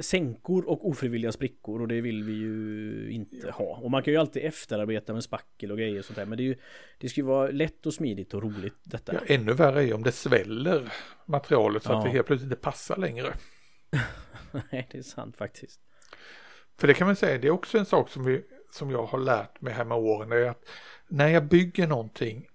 [0.02, 3.66] sänkor och ofrivilliga sprickor och det vill vi ju inte ha.
[3.66, 6.44] Och man kan ju alltid efterarbeta med spackel och grejer och sånt där men det
[6.44, 6.56] är ju
[6.98, 9.14] Det ska ju vara lätt och smidigt och roligt detta.
[9.14, 10.94] Ja, ännu värre är om det sväller
[11.26, 11.98] materialet så ja.
[11.98, 13.34] att det helt plötsligt inte passar längre.
[14.72, 15.80] Nej, det är sant faktiskt.
[16.80, 19.20] För det kan man säga, det är också en sak som, vi, som jag har
[19.20, 20.70] lärt mig här med åren, är att
[21.08, 22.48] när jag bygger någonting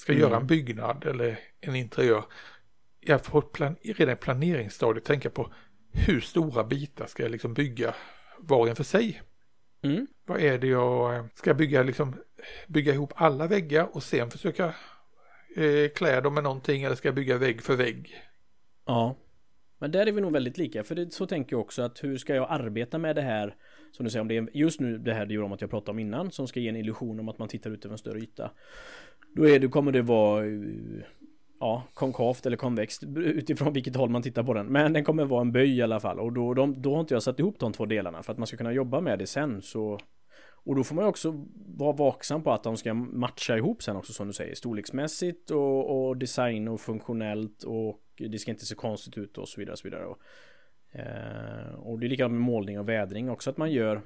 [0.00, 0.22] ska mm.
[0.22, 2.24] göra en byggnad eller en interiör.
[3.00, 5.52] Jag får plan, redan i planeringsstadiet tänka på
[5.92, 7.94] hur stora bitar ska jag liksom bygga
[8.38, 9.22] var en för sig.
[9.82, 10.06] Mm.
[10.26, 12.16] Vad är det jag ska bygga, liksom
[12.68, 14.74] bygga ihop alla väggar och sen försöka
[15.56, 18.22] eh, klä dem med någonting eller ska jag bygga vägg för vägg?
[18.86, 19.16] Ja,
[19.78, 22.18] men där är vi nog väldigt lika för det, så tänker jag också att hur
[22.18, 23.56] ska jag arbeta med det här
[23.92, 26.30] som du säger om det är just nu det här dioramat jag pratade om innan
[26.30, 28.50] som ska ge en illusion om att man tittar ut över en större yta.
[29.34, 30.52] Då är då kommer det vara eh,
[31.60, 34.66] ja, konkavt eller konvext utifrån vilket håll man tittar på den.
[34.66, 37.14] Men den kommer vara en böj i alla fall och då, de, då har inte
[37.14, 39.62] jag satt ihop de två delarna för att man ska kunna jobba med det sen
[39.62, 39.98] så
[40.64, 44.12] och då får man också vara vaksam på att de ska matcha ihop sen också
[44.12, 49.18] som du säger storleksmässigt och, och design och funktionellt och det ska inte se konstigt
[49.18, 50.06] ut och så vidare och så vidare.
[50.06, 50.18] Och,
[51.76, 54.02] och det är likadant med målning och vädring också att man gör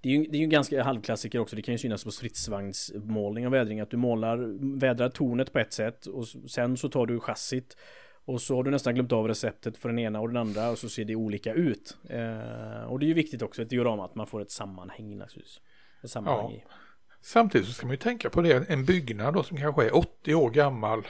[0.00, 1.56] det är ju, det är ju ganska halvklassiker också.
[1.56, 3.80] Det kan ju synas på stridsvagnsmålning och vädring.
[3.80, 4.36] Att du målar,
[4.78, 7.76] vädrar tornet på ett sätt och sen så tar du chassit
[8.24, 10.78] Och så har du nästan glömt av receptet för den ena och den andra och
[10.78, 11.96] så ser det olika ut.
[12.10, 15.60] Eh, och det är ju viktigt också ett diorama att man får ett sammanhang naturligtvis.
[16.04, 16.74] Ett sammanhang Ja.
[17.22, 20.34] Samtidigt så ska man ju tänka på det, en byggnad då som kanske är 80
[20.34, 21.02] år gammal,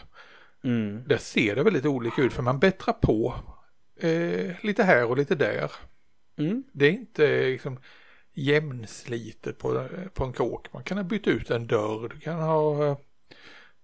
[0.65, 1.03] Mm.
[1.09, 3.35] där ser det väldigt olika ut för man bättrar på
[4.05, 5.73] eh, lite här och lite där.
[6.39, 6.65] Mm.
[6.73, 7.79] Det är inte liksom
[8.33, 10.73] jämnslitet på, på en kåk.
[10.73, 12.99] Man kan ha bytt ut en dörr, du kan ha eh,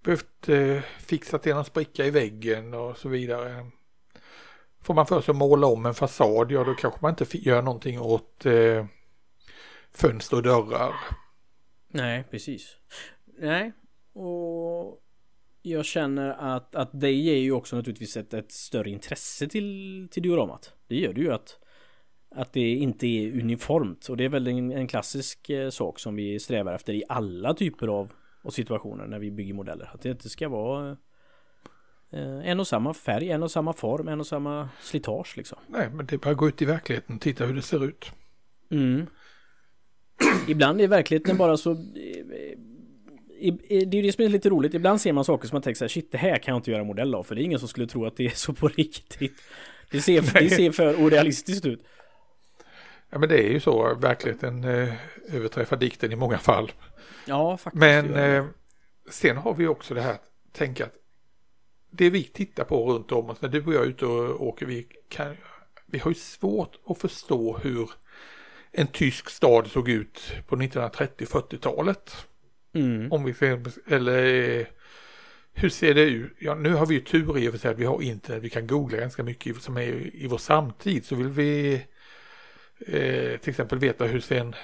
[0.05, 3.67] behövt eh, fixa till någon spricka i väggen och så vidare.
[4.83, 7.63] Får man för sig att måla om en fasad, ja då kanske man inte gör
[7.63, 8.87] någonting åt eh,
[9.93, 10.95] fönster och dörrar.
[11.89, 12.77] Nej, precis.
[13.39, 13.73] Nej,
[14.13, 15.00] och
[15.62, 20.23] jag känner att, att det ger ju också naturligtvis ett, ett större intresse till, till
[20.23, 20.75] dioramat.
[20.88, 21.59] Det gör det ju att,
[22.35, 24.09] att det inte är uniformt.
[24.09, 27.55] Och det är väl en, en klassisk eh, sak som vi strävar efter i alla
[27.55, 29.90] typer av, av situationer när vi bygger modeller.
[29.94, 30.96] Att det inte ska vara
[32.12, 35.59] eh, en och samma färg, en och samma form, en och samma slitage liksom.
[35.66, 37.85] Nej, men det är bara att gå ut i verkligheten och titta hur det ser
[37.85, 38.12] ut.
[38.70, 39.07] Mm.
[40.49, 41.77] Ibland är verkligheten bara så...
[43.40, 44.74] Det är det som är lite roligt.
[44.74, 46.70] Ibland ser man saker som man tänker så här, shit det här kan jag inte
[46.70, 47.22] göra modell av.
[47.22, 49.42] För det är ingen som skulle tro att det är så på riktigt.
[49.90, 50.50] Det ser, det Nej.
[50.50, 51.85] ser för orealistiskt ut.
[53.11, 54.94] Ja, men det är ju så, verkligheten eh,
[55.33, 56.72] överträffar dikten i många fall.
[57.26, 57.81] Ja, faktiskt.
[57.81, 58.37] Men det det.
[58.37, 58.44] eh,
[59.11, 60.94] sen har vi också det här att tänka att
[61.90, 64.66] det vi tittar på runt om oss, när du och jag är ute och åker,
[64.66, 65.37] vi, kan,
[65.87, 67.90] vi har ju svårt att förstå hur
[68.72, 72.26] en tysk stad såg ut på 1930-40-talet.
[72.73, 73.13] Mm.
[73.13, 73.61] Om vi ser,
[73.93, 74.67] eller
[75.53, 76.33] hur ser det ut?
[76.39, 78.51] Ja, nu har vi ju tur i och för sig att vi har internet, vi
[78.51, 81.05] kan googla ganska mycket som är i vår samtid.
[81.05, 81.75] Så vill vi
[82.87, 84.55] eh, till exempel veta hur ser en,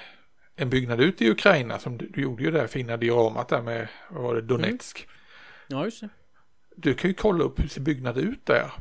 [0.55, 3.61] en byggnad ut i Ukraina som du, du gjorde ju det här fina dioramat där
[3.61, 5.07] med, vad var det, Donetsk.
[5.67, 6.09] Ja, just det.
[6.75, 8.71] Du kan ju kolla upp hur ser byggnader ut där.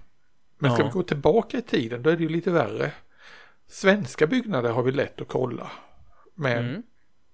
[0.59, 0.87] Men ska Ja.
[0.87, 2.93] vi gå tillbaka i tiden då är det ju lite värre.
[3.69, 5.71] Svenska byggnader har vi lätt att kolla.
[6.35, 6.83] Men Mm.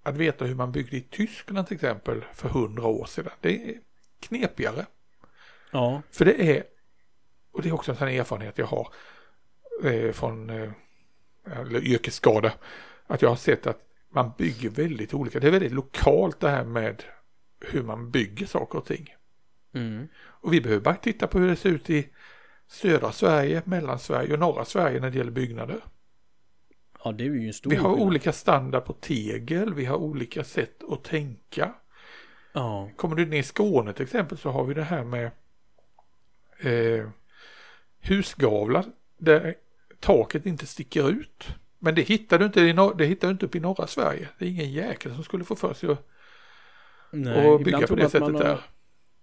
[0.02, 3.32] Att veta hur man byggde i Tyskland till exempel för hundra år sedan.
[3.40, 3.74] Det är
[4.20, 4.86] knepigare.
[5.70, 6.02] Ja.
[6.10, 6.64] För det är,
[7.52, 8.88] och det är också en sån erfarenhet jag har
[9.84, 10.70] eh, från eh,
[11.46, 12.52] eller yrkesskada.
[13.06, 13.80] Att jag har sett att
[14.14, 15.40] man bygger väldigt olika.
[15.40, 17.02] Det är väldigt lokalt det här med
[17.60, 19.14] hur man bygger saker och ting.
[19.74, 20.08] Mm.
[20.18, 22.08] Och vi behöver bara titta på hur det ser ut i
[22.66, 25.80] södra Sverige, Mellansverige och norra Sverige när det gäller byggnader.
[27.04, 28.06] Ja, det är ju en stor Vi har skillnad.
[28.06, 31.74] olika standard på tegel, vi har olika sätt att tänka.
[32.52, 32.90] Ja.
[32.96, 35.30] Kommer du ner i Skåne till exempel så har vi det här med
[36.60, 37.08] eh,
[38.00, 38.84] husgavlar
[39.18, 39.54] där
[40.00, 41.48] taket inte sticker ut.
[41.78, 44.28] Men det hittar du inte, i nor- det hittar du inte upp i norra Sverige.
[44.38, 46.08] Det är ingen jäkel som skulle få för sig att,
[47.10, 48.60] Nej, att bygga på det sättet har, där.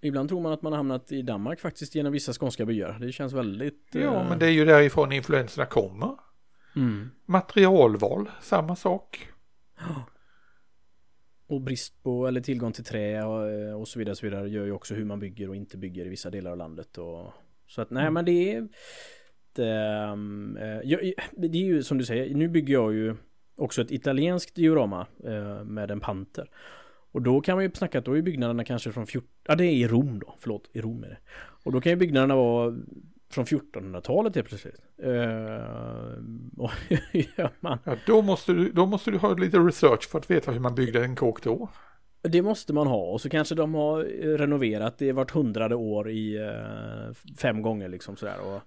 [0.01, 2.97] Ibland tror man att man har hamnat i Danmark faktiskt genom vissa skånska byar.
[3.01, 3.87] Det känns väldigt...
[3.91, 6.15] Ja, eh, men det är ju därifrån influenserna kommer.
[6.75, 7.09] Mm.
[7.25, 9.27] Materialval, samma sak.
[11.47, 14.71] Och brist på eller tillgång till trä och, och så vidare, så vidare gör ju
[14.71, 16.97] också hur man bygger och inte bygger i vissa delar av landet.
[16.97, 17.33] Och,
[17.67, 18.13] så att nej Mm.
[18.13, 18.67] men det är...
[19.53, 19.69] Det,
[20.61, 20.85] eh,
[21.31, 23.15] det är ju som du säger, nu bygger jag ju
[23.55, 26.49] också ett italienskt diorama eh, med en panter.
[27.11, 29.29] Och då kan man ju snacka att då är byggnaderna kanske från 14...
[29.47, 31.17] Ja det är i Rom då, förlåt, i Rom är det.
[31.63, 32.77] Och då kan ju byggnaderna vara
[33.31, 34.75] från 1400-talet helt plötsligt.
[36.57, 37.77] Och hur gör man?
[37.83, 40.75] Ja, då, måste du, då måste du ha lite research för att veta hur man
[40.75, 41.69] byggde en kåk då.
[42.21, 44.03] Det måste man ha och så kanske de har
[44.37, 48.61] renoverat det vart hundrade år i eh, fem gånger liksom sådär och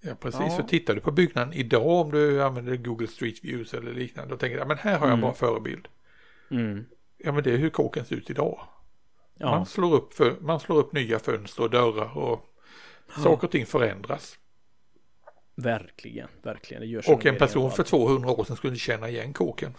[0.00, 0.40] Ja, precis.
[0.40, 0.50] Ja.
[0.56, 4.40] För tittar du på byggnaden idag om du använder Google Street Views eller liknande och
[4.40, 5.20] tänker, ja men här har jag en Mm.
[5.20, 5.88] bra förebild.
[6.50, 6.84] mm,
[7.18, 8.60] Ja, men det är hur kåken ser ut idag.
[9.38, 12.40] Ja, Man, slår upp för, man slår upp nya fönster och dörrar och
[13.08, 14.38] saker och ting förändras.
[15.56, 16.80] verkligen, verkligen.
[16.80, 17.88] Det görs Och en person för allt.
[17.88, 19.72] 200 år sedan skulle inte känna igen kåken.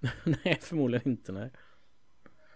[0.24, 1.50] Nej, förmodligen inte nej.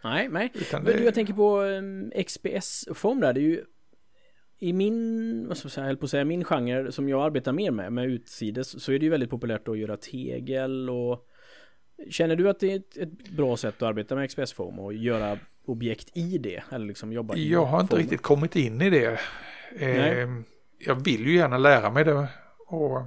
[0.05, 0.51] Nej, nej.
[0.55, 3.65] Utan Men du, det, jag tänker på um, XPS-form där, det är ju
[4.59, 7.23] i min, vad ska jag säga, jag höll på att säga, min genre som jag
[7.23, 11.27] arbetar mer med, med utsides, så är det ju väldigt populärt att göra tegel och
[12.09, 15.39] Känner du att det är ett, ett bra sätt att arbeta med XPS-form och göra
[15.65, 16.63] objekt i det?
[16.71, 18.03] Eller liksom jobba jag har inte formen?
[18.03, 19.21] riktigt kommit in i det.
[19.77, 20.29] Eh,
[20.79, 22.29] jag vill ju gärna lära mig det.
[22.67, 23.03] Och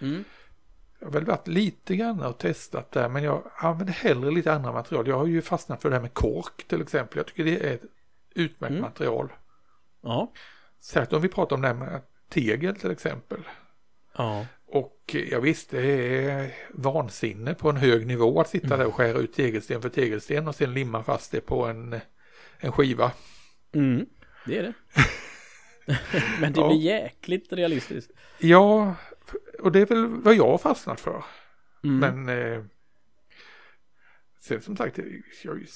[0.00, 0.24] Mm.
[0.98, 4.72] jag har väl varit lite grann och testat där men jag använder hellre lite andra
[4.72, 5.08] material.
[5.08, 7.16] Jag har ju fastnat för det här med kork till exempel.
[7.16, 7.82] Jag tycker det är ett
[8.34, 8.82] utmärkt Mm.
[8.82, 9.32] material.
[10.02, 10.32] Ja.
[10.80, 13.40] Särskilt om vi pratar om det här med tegel till exempel.
[14.16, 14.46] Ja.
[14.74, 19.18] Och jag visst, det är vansinne på en hög nivå att sitta där och skära
[19.18, 22.00] ut tegelsten för tegelsten och sen limma fast det på en,
[22.58, 23.12] en skiva.
[23.74, 24.06] Mm.
[24.46, 24.74] Det är det.
[26.40, 26.68] Men det Ja.
[26.68, 28.10] blir jäkligt realistiskt.
[28.38, 28.94] Ja,
[29.58, 31.24] och det är väl vad jag har fastnat för.
[31.84, 31.98] Mm.
[32.24, 32.64] Men eh,
[34.40, 34.98] sen som sagt,
[35.44, 35.66] jag,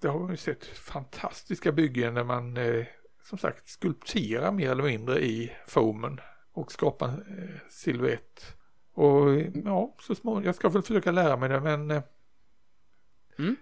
[0.00, 2.84] det har man ju sett fantastiska byggen när man eh,
[3.28, 6.20] som sagt skulpterar mer eller mindre i foamen
[6.54, 8.56] och skapar eh, silhuett.
[8.94, 12.02] Och ja, så småningom, jag ska väl försöka lära mig det men eh,
[13.38, 13.56] Mm.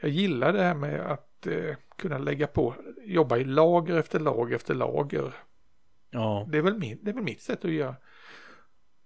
[0.00, 2.74] jag gillar det här med att eh, kunna lägga på,
[3.04, 5.32] jobba i lager efter lager efter lager.
[6.10, 6.46] Ja.
[6.52, 7.96] Det är väl, min, det är väl mitt sätt att göra.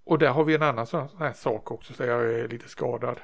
[0.04, 3.20] Och där har vi en annan sån här sak också, så jag är lite skadad.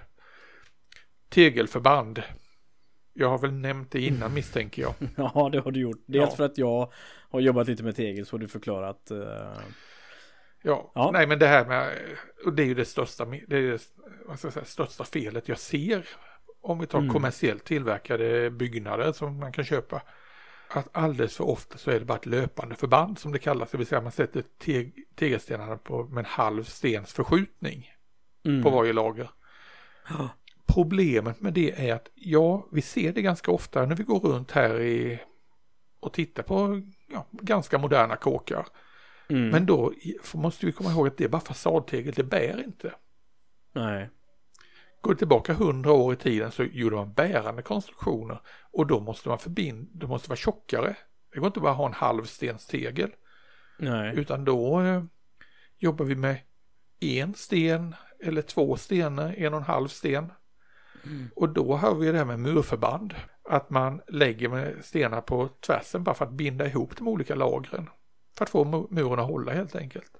[1.29, 2.23] Tegelförband.
[3.13, 4.95] Jag har väl nämnt det innan misstänker jag.
[5.17, 6.03] ja, det har du gjort.
[6.07, 6.37] Dels Ja.
[6.37, 6.93] för att jag
[7.31, 9.11] har jobbat lite med tegel så har du förklarat.
[9.11, 9.59] eh,
[10.63, 11.11] Ja, Ja.
[11.13, 11.99] nej men det här med,
[12.45, 13.79] och det är ju det största, det är
[14.29, 16.09] det säga, största felet jag ser
[16.63, 17.13] om vi tar Mm.
[17.13, 20.03] kommersiellt tillverkade byggnader som man kan köpa.
[20.69, 23.79] Att alldeles för ofta så är det bara ett löpande förband som det kallas, det
[23.79, 27.91] vill säga man sätter teg, tegelstenarna på med en halv stens förskjutning
[28.45, 28.63] mm.
[28.63, 29.31] på varje lager.
[30.09, 30.29] Ja.
[30.67, 34.51] Problemet med det är att ja, vi ser det ganska ofta när vi går runt
[34.51, 35.21] här i
[36.01, 38.67] och tittar på ja, ganska moderna kåkar.
[39.29, 39.49] Mm.
[39.49, 39.93] Men då
[40.35, 42.95] måste vi komma ihåg att det är bara fasadtegel, det bär inte.
[43.75, 44.11] Nej.
[45.01, 48.41] Går tillbaka hundra år i tiden så gjorde man bärande konstruktioner
[48.73, 50.97] och då måste man förbinda, det måste vara tjockare.
[51.33, 53.11] Det går inte bara att ha en halv stens tegel
[53.79, 54.13] Nej.
[54.17, 55.05] utan då eh,
[55.79, 56.37] jobbar vi med
[57.01, 60.33] en sten eller två stenar, en och en halv sten.
[61.05, 61.31] Mm.
[61.37, 63.15] Och då har vi det här med murförband.
[63.49, 67.89] Att man lägger med stenar på tvärsen bara för att binda ihop de olika lagren.
[68.37, 70.13] För att få mu- muren att hålla helt enkelt.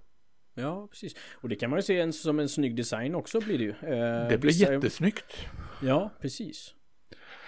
[0.55, 1.15] Ja, precis.
[1.35, 3.71] Och det kan man ju se en, som en snygg design också blir det ju.
[3.71, 5.47] Eh, Det blir vissa- jättesnyggt.
[5.83, 6.75] Ja, precis.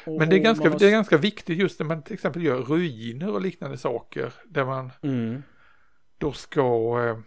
[0.07, 2.43] Och- Men det är, ganska, har- det är ganska viktigt just när man till exempel
[2.43, 4.33] gör ruiner och liknande saker.
[4.47, 5.43] Där man Mm.
[6.19, 6.61] då ska
[7.01, 7.19] eh,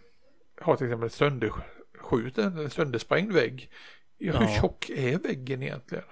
[0.64, 3.70] ha till exempel sönderskjuten eller söndersprängd vägg.
[4.18, 6.04] Ja, hur tjock är väggen egentligen?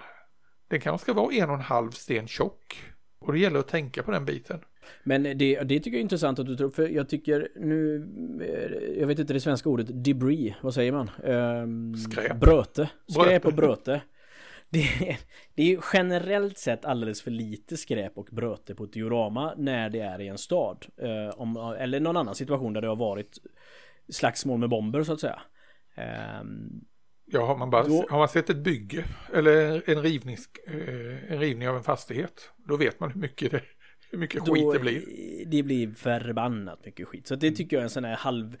[0.69, 2.83] Den kanske ska vara en och en halv sten tjock.
[3.19, 4.59] Och det gäller att tänka på den biten.
[5.03, 7.95] Men det, det tycker jag är intressant att du tar upp, för jag tycker nu,
[8.41, 11.09] eh, jag vet inte det svenska ordet, debris, vad säger man?
[11.23, 12.39] Ehm, Skräp.
[12.39, 12.89] Bröte.
[13.07, 14.01] Skräp och bröte.
[14.69, 15.17] Det, är-
[15.55, 19.99] det är generellt sett alldeles för lite skräp och bröte på ett diorama när det
[19.99, 20.85] är i en stad.
[21.01, 23.37] Eh, om, eller någon annan situation där det har varit
[24.09, 25.41] slagsmål med bomber så att säga.
[25.95, 26.81] Ehm,
[27.29, 31.39] Ja, har man, bara, Då- har man sett ett bygge eller en, rivning, eh, en
[31.39, 33.61] rivning av en fastighet, då vet man hur mycket, det,
[34.11, 35.03] hur mycket skit det blir.
[35.45, 37.27] Det blir förbannat mycket skit.
[37.27, 38.57] Så det tycker jag är en sån här halv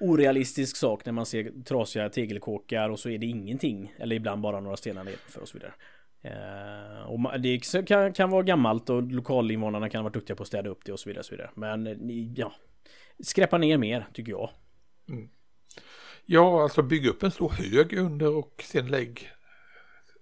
[0.00, 3.94] orealistisk sak när man ser trasiga tegelkåkar och så är det ingenting.
[3.98, 5.74] Eller ibland bara några stenar nedanför och så vidare.
[6.22, 10.70] Eh, och det kan, kan vara gammalt och lokalinvånarna kan varit duktiga på att städa
[10.70, 11.20] upp det och så vidare.
[11.20, 11.50] Och så vidare.
[11.54, 12.52] Men eh, ja,
[13.22, 14.50] skräpa ner mer tycker jag.
[16.26, 19.30] Ja, alltså bygg upp en stor hög under och sen lägg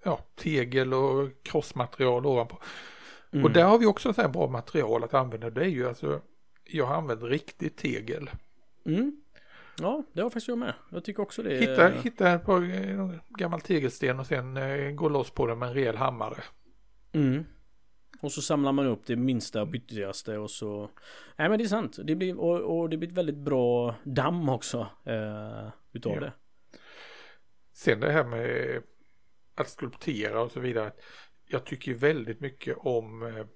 [0.04, 2.58] ja, tegel och krossmaterial ovanpå.
[3.33, 3.45] Mm.
[3.45, 5.51] Och där har vi också så här bra material att använda.
[5.51, 6.20] Det är ju alltså,
[6.64, 8.30] jag har använt riktigt tegel.
[8.87, 9.22] Mm.
[9.80, 10.74] Ja, det har faktiskt jag med.
[10.91, 11.59] Jag tycker också det.
[11.59, 15.68] Hitta, hitta ett par eh, gammal tegelsten och sen eh, gå loss på den med
[15.68, 16.43] en rejäl hammare.
[17.12, 17.45] Mm.
[18.20, 20.91] Och så samlar man upp det minsta och pytteligaste och så
[21.37, 24.49] Nej men det är sant det blir, och, och det blir ett väldigt bra damm
[24.49, 26.20] också eh, Utav Ja.
[26.20, 26.33] det
[27.72, 28.83] Sen det här med
[29.55, 30.93] att skulptera och så vidare.
[31.53, 33.46] Jag tycker väldigt mycket om, eh,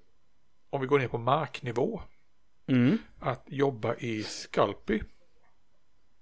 [0.69, 2.01] om vi går ner på marknivå,
[2.67, 2.97] mm.
[3.19, 5.01] att jobba i Sculpey.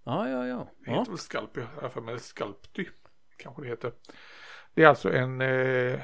[0.04, 1.00] Ja ja ja, Det ja.
[1.00, 2.86] heter väl Sculpey, i alla fall med Sculpty
[3.38, 3.92] kanske det heter.
[4.74, 6.00] Det är alltså en eh,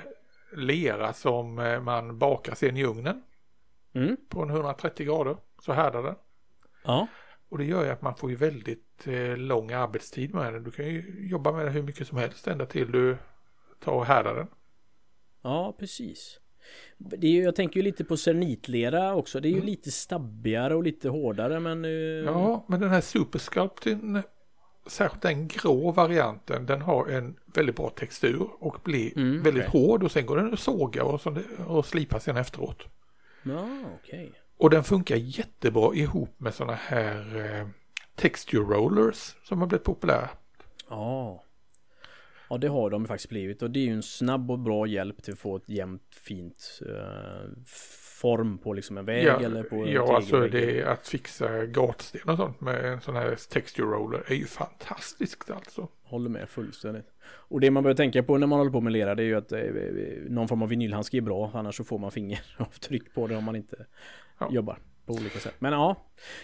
[0.54, 3.24] lera som eh, man bakar sen i ugnen
[3.94, 4.18] Mm.
[4.30, 5.38] på en 130 grader.
[5.62, 6.16] Så härdar den.
[6.84, 7.08] ja.
[7.50, 10.64] Och det gör ju att man får ju väldigt eh, lång arbetstid med den.
[10.64, 13.18] Du kan ju jobba med den hur mycket som helst ända till du
[13.80, 14.48] tar och härdar den.
[15.42, 16.38] Ja precis
[16.98, 19.66] det är, ju- Jag tänker ju lite på cernitlera också Det är ju Mm.
[19.66, 24.24] lite stabbigare och lite hårdare men eh, Ja, men den här Supersculptin,
[24.88, 29.82] särskilt den grå varianten, den har en väldigt bra textur och blir Mm, väldigt okej.
[29.82, 31.38] hård och sen går den att såga och, så,
[31.68, 32.84] och slipa sen efteråt.
[33.44, 33.68] Ja
[34.00, 37.68] okej Och den funkar jättebra ihop med sådana här eh,
[38.16, 40.30] texture rollers som har blivit populära.
[40.90, 41.44] Ja
[42.52, 45.24] Ja det har de faktiskt blivit och det är ju en snabb och bra hjälp
[45.24, 47.50] till att få ett jämnt fint eh,
[48.22, 52.30] form på liksom en väg ja, eller på en ja alltså det att fixa gatsten
[52.30, 55.88] och sånt med en sån här texture roller är ju fantastiskt alltså.
[56.04, 57.06] Håller med fullständigt.
[57.24, 59.36] Och det man bör tänka på när man håller på med lera det är ju
[59.36, 59.62] att eh,
[60.30, 63.56] någon form av vinylhandske är bra annars så får man fingeravtryck på det om man
[63.56, 63.86] inte
[64.40, 64.50] Ja.
[64.52, 64.80] jobbar.
[65.16, 65.56] På olika sätt.
[65.60, 65.96] Men ja.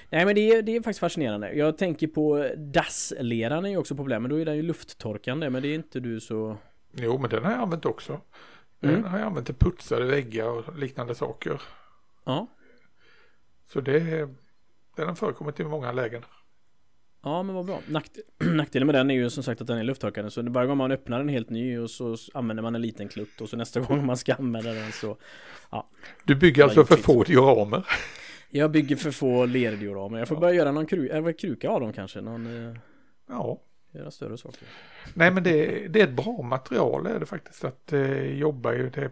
[0.10, 1.54] Nej men det är, det är faktiskt fascinerande.
[1.54, 4.22] Jag tänker på dassleran är ju också problem.
[4.22, 5.50] Men då är den ju lufttorkande.
[5.50, 6.58] Men det är inte du så...
[6.92, 8.22] Jo, men den har jag använt också.
[8.80, 9.04] Den Mm.
[9.04, 11.62] har jag använt till putsade väggar och liknande saker.
[12.26, 12.48] Ja.
[13.74, 14.00] Så det,
[14.96, 16.26] den har förekommit i många lägen.
[17.24, 17.82] Ja men vad bra.
[17.88, 20.32] Nakt nackdelen med den är ju som sagt att den är lufttorkande.
[20.32, 23.42] Så varje gång man öppnar en helt ny och så använder man en liten klutt.
[23.42, 25.18] Och så nästa gång man ska använda den så...
[26.24, 27.86] Du bygger Ja, alltså för få dioramer.
[28.50, 30.20] Jag bygger för få lerdioramer.
[30.20, 30.42] Jag får ja.
[30.42, 32.22] börja göra någon kru äh, kruka av dem kanske.
[32.22, 32.78] Någon, eh,
[33.28, 33.62] ja.
[33.92, 34.68] Göra större saker.
[35.14, 38.90] Nej men det, det är ett bra material är det faktiskt att eh, jobba i.
[38.90, 39.12] Det.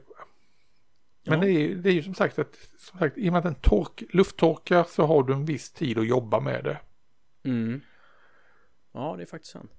[1.25, 1.45] Men ja.
[1.45, 3.55] det, är, det är ju som sagt att som sagt, i och med att den
[3.55, 6.77] tork, lufttorkar så har du en viss tid att jobba med det.
[7.43, 7.81] Mm.
[8.93, 9.71] Ja det är faktiskt sant.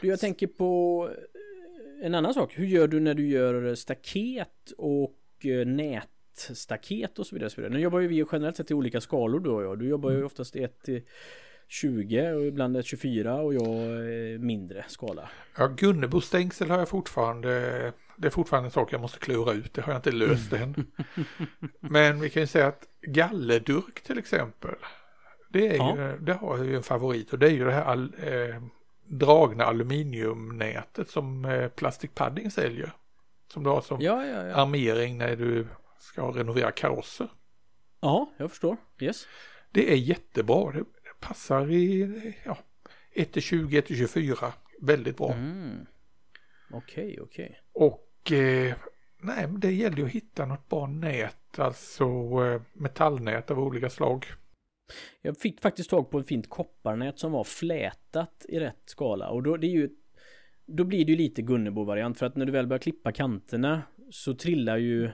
[0.00, 2.58] Du, jag tänker på eh, en annan sak.
[2.58, 6.08] Hur gör du när du gör staket och eh, nät?
[6.40, 7.74] staket och så vidare, så vidare.
[7.74, 9.78] Nu jobbar ju vi generellt sett i olika skalor du och jag.
[9.78, 10.26] Du jobbar ju mm.
[10.26, 10.98] oftast i ett eh,
[11.70, 15.28] 20 och ibland 1-24 och jag eh, mindre skala.
[15.56, 17.50] Ja, Gunnebo stängsel har jag fortfarande.
[18.16, 19.74] Det är fortfarande en sak jag måste klura ut.
[19.74, 20.86] Det har jag inte löst än.
[21.80, 24.74] Men vi kan ju säga att gallerdurk till exempel.
[25.48, 25.96] Det, är ja.
[25.96, 28.62] ju, det har jag ju en favorit och det är ju det här all, eh,
[29.06, 32.92] dragna aluminiumnätet som eh, Plastic Padding säljer.
[33.52, 35.66] Som du har som ja, ja, armering när du
[36.02, 37.28] ska renovera karosser.
[38.00, 38.76] Ja, jag förstår.
[39.00, 39.26] Yes.
[39.72, 40.84] Det är jättebra, det
[41.20, 42.58] passar i ja,
[43.16, 45.32] 1-20, 1-24, väldigt bra.
[45.32, 45.86] Mm.
[46.70, 47.60] Okej, okej.
[47.72, 48.74] Och eh,
[49.22, 54.26] nej, det gäller ju att hitta något bra nät, alltså eh, metallnät av olika slag.
[55.22, 59.42] Jag fick faktiskt tag på ett fint kopparnät som var flätat i rätt skala och
[59.42, 59.90] då det är ju
[60.66, 64.34] Då blir det ju lite Gunnebo-variant för att när du väl börjar klippa kanterna så
[64.34, 65.10] trillar ju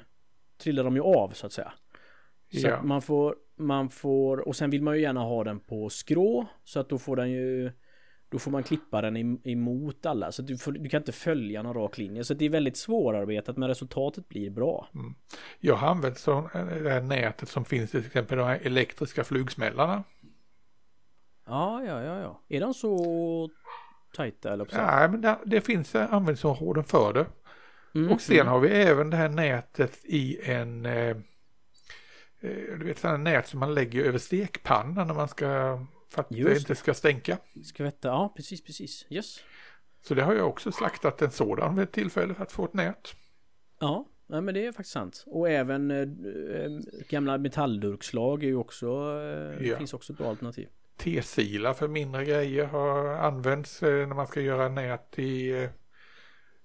[0.58, 1.72] Trillar de ju av så att säga.
[2.60, 2.76] Så Ja.
[2.76, 6.46] att man får Man får och sen vill man ju gärna ha den på skrå
[6.64, 7.72] så att då får den ju
[8.28, 11.62] Då får man klippa den em- emot alla så du, får, du kan inte följa
[11.62, 14.88] någon rak linje så det är väldigt svårarbetat men resultatet blir bra.
[15.60, 20.04] Jag har använt så, det här nätet som finns till exempel de här elektriska flugsmällarna.
[21.46, 22.40] Ja, ja, ja, ja.
[22.48, 23.50] Är de så
[24.16, 24.76] tajta eller så?
[24.76, 27.26] Nej, men det, det finns användningsområden för det.
[27.96, 31.16] Mm, Och sen har vi även det här nätet i en, eh, eh,
[32.78, 35.46] du vet sådana nät som man lägger över stekpannan när man ska,
[36.10, 37.38] för att det Just inte ska stänka.
[37.64, 39.06] Skvätta, ja precis, precis.
[39.10, 39.38] Yes.
[40.02, 42.74] Så det har jag också slaktat en sådan vid ett tillfälle för att få ett
[42.74, 43.14] nät.
[43.80, 45.24] Ja, nej, men det är faktiskt sant.
[45.26, 46.70] Och även eh, eh,
[47.08, 49.78] gamla metalldurkslag är ju också, eh, Ja.
[49.78, 50.68] finns också ett bra alternativ.
[50.98, 55.70] T-silar för mindre grejer har använts eh, när man ska göra nät i eh,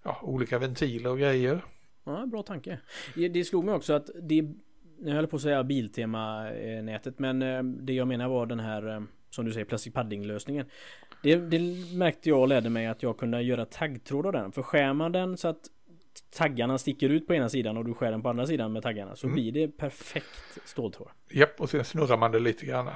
[0.04, 1.62] ja, olika ventiler och grejer.
[2.04, 2.80] Ja, bra tanke.
[3.16, 4.44] Det- slog mig också att det,
[5.00, 9.02] jag höll på att säga Biltema-nätet, men eh, det jag menar var den här, eh,
[9.30, 10.66] som du säger, plastic padding lösningen.
[11.24, 11.60] Det, det
[11.96, 14.52] märkte jag och lärde mig att jag kunde göra taggtråd av den.
[14.52, 15.62] För skär man den så att
[16.38, 19.16] taggarna sticker ut på ena sidan och du skär den på andra sidan med taggarna
[19.16, 19.36] så Mm.
[19.36, 21.08] blir det perfekt ståltråd.
[21.32, 22.90] Japp, och sen snurrar man det lite grann.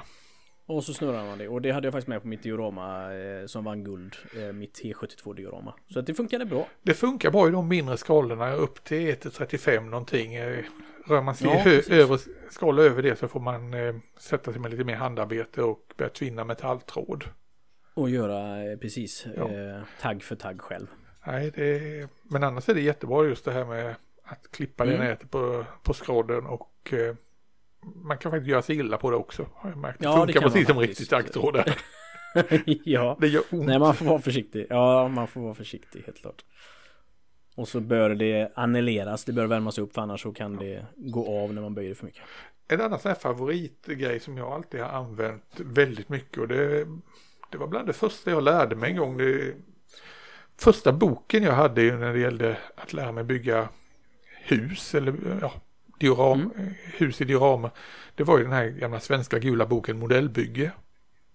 [0.66, 3.46] Och så snurrar man det och det hade jag faktiskt med på mitt diorama eh,
[3.46, 4.16] som vann guld.
[4.36, 5.74] Eh, mitt T72 diorama.
[5.88, 6.68] Så att det funkade bra.
[6.82, 10.34] Det funkar bra i de mindre skalorna upp till 1-35 någonting.
[10.34, 10.64] Eh,
[11.08, 14.60] Rör man sig Ja, hö- över skala över det så får man eh, sätta sig
[14.60, 17.24] med lite mer handarbete och börja tvinna metalltråd.
[17.94, 19.50] Och göra eh, precis Ja.
[19.52, 20.86] eh, tagg för tagg själv.
[21.26, 23.94] Nej, det, men annars är det jättebra just det här med
[24.24, 25.06] att klippa det Mm.
[25.06, 26.92] nätet på, på skrodden och
[27.94, 29.46] man kan faktiskt göra sig illa på det också.
[29.54, 29.98] Har jag märkt.
[29.98, 31.62] Det Ja, det funkar kan man precis som riktigt taggtråd.
[32.84, 33.16] ja.
[33.20, 33.66] Det gör ont.
[33.66, 34.66] Nej man får vara försiktig.
[34.70, 36.44] Ja man får vara försiktig helt klart.
[37.54, 39.24] Och så bör det annulleras.
[39.24, 41.94] Det bör värmas upp för annars så kan det gå av när man böjer det
[41.94, 42.22] för mycket.
[42.68, 46.86] En annan sån här favoritgrej som jag alltid har använt väldigt mycket och det,
[47.50, 49.16] det var bland det första jag lärde mig en gång.
[49.16, 49.54] Det,
[50.58, 53.68] första boken jag hade när det gällde att lära mig bygga
[54.42, 55.52] hus eller ja,
[55.98, 56.52] dioram,
[56.84, 57.70] hus i dioramer.
[58.14, 60.70] Det var ju den här gamla svenska gula boken Modellbygge.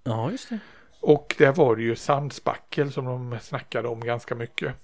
[0.03, 0.59] Ja just det.
[0.99, 4.76] Och där var det ju sandspackel som de snackade om ganska mycket.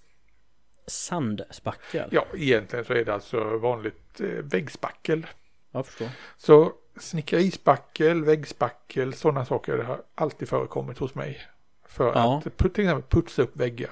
[0.87, 2.09] Sandspackel.
[2.11, 5.27] Ja, egentligen så är det alltså vanligt eh, väggspackel.
[5.71, 6.07] Jag förstår.
[6.37, 11.41] Så snickerispackel, väggspackel, sådana saker har alltid förekommit hos mig.
[11.87, 12.37] För Ja.
[12.45, 13.91] att till exempel putsa upp väggar.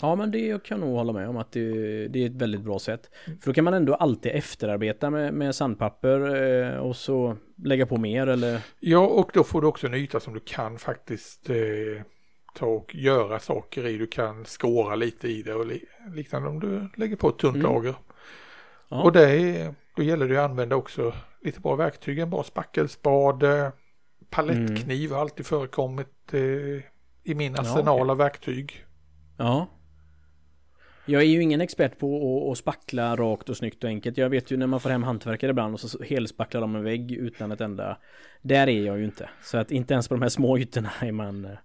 [0.00, 1.68] Ja men det kan jag nog hålla med om att det,
[2.08, 3.10] det är ett väldigt bra sätt.
[3.24, 7.96] För då kan man ändå alltid efterarbeta med, med sandpapper eh, och så lägga på
[7.96, 11.56] mer eller Ja, och då får du också en yta som du kan faktiskt eh,
[12.54, 13.98] ta och göra saker i.
[13.98, 15.84] Du kan skåra lite i det och li-
[16.14, 17.66] liknande om du lägger på ett tunt Mm.
[17.72, 17.94] lager.
[18.88, 19.02] Ja.
[19.02, 21.12] Och det är, då gäller det att använda också
[21.42, 23.72] lite bra verktyg, en bra spackelspade,
[24.30, 26.40] palettkniv har alltid förekommit eh,
[27.24, 28.10] i min arsenal okej.
[28.10, 28.84] av verktyg.
[29.38, 29.66] Ja.
[31.04, 34.16] Jag är ju ingen expert på att, att spackla rakt och snyggt och enkelt.
[34.18, 37.12] Jag vet ju när man får hem hantverkare ibland och så helspacklar de en vägg
[37.12, 37.98] utan ett enda...
[38.42, 39.30] Där är jag ju inte.
[39.42, 41.44] Så att inte ens på de här små ytorna är man...
[41.44, 41.58] eh,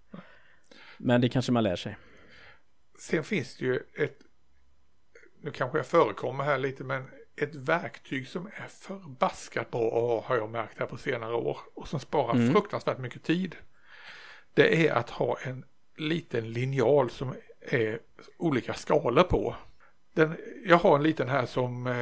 [0.98, 1.98] Men det kanske man lär sig.
[3.00, 4.18] Sen finns det ju ett,
[5.42, 7.04] nu kanske jag förekommer här lite, men
[7.42, 12.00] ett verktyg som är förbaskat bra har jag märkt här på senare år och som
[12.00, 12.54] sparar Mm.
[12.54, 13.56] fruktansvärt mycket tid.
[14.54, 15.66] Det är att ha en
[15.98, 17.36] liten linjal som
[17.70, 18.00] är
[18.38, 19.56] olika skalor på.
[20.14, 21.94] Den, jag har en liten här som eh,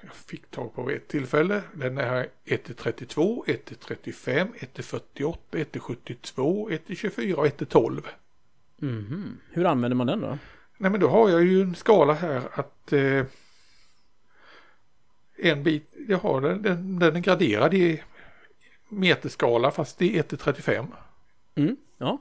[0.00, 1.62] jag fick tag på vid ett tillfälle.
[1.74, 8.02] Den är 1-32, 1-35, 1-48, 1-72, 1-24 och 1-12.
[8.76, 9.40] Mhm.
[9.50, 10.38] Hur använder man den då?
[10.78, 13.24] Nej men då har jag ju en skala här att eh,
[15.36, 18.02] en bit, jag har den, den, den är graderad i
[18.88, 20.86] meterskala fast det är 1 till 35.
[21.54, 21.76] Mm.
[21.98, 22.18] Ja.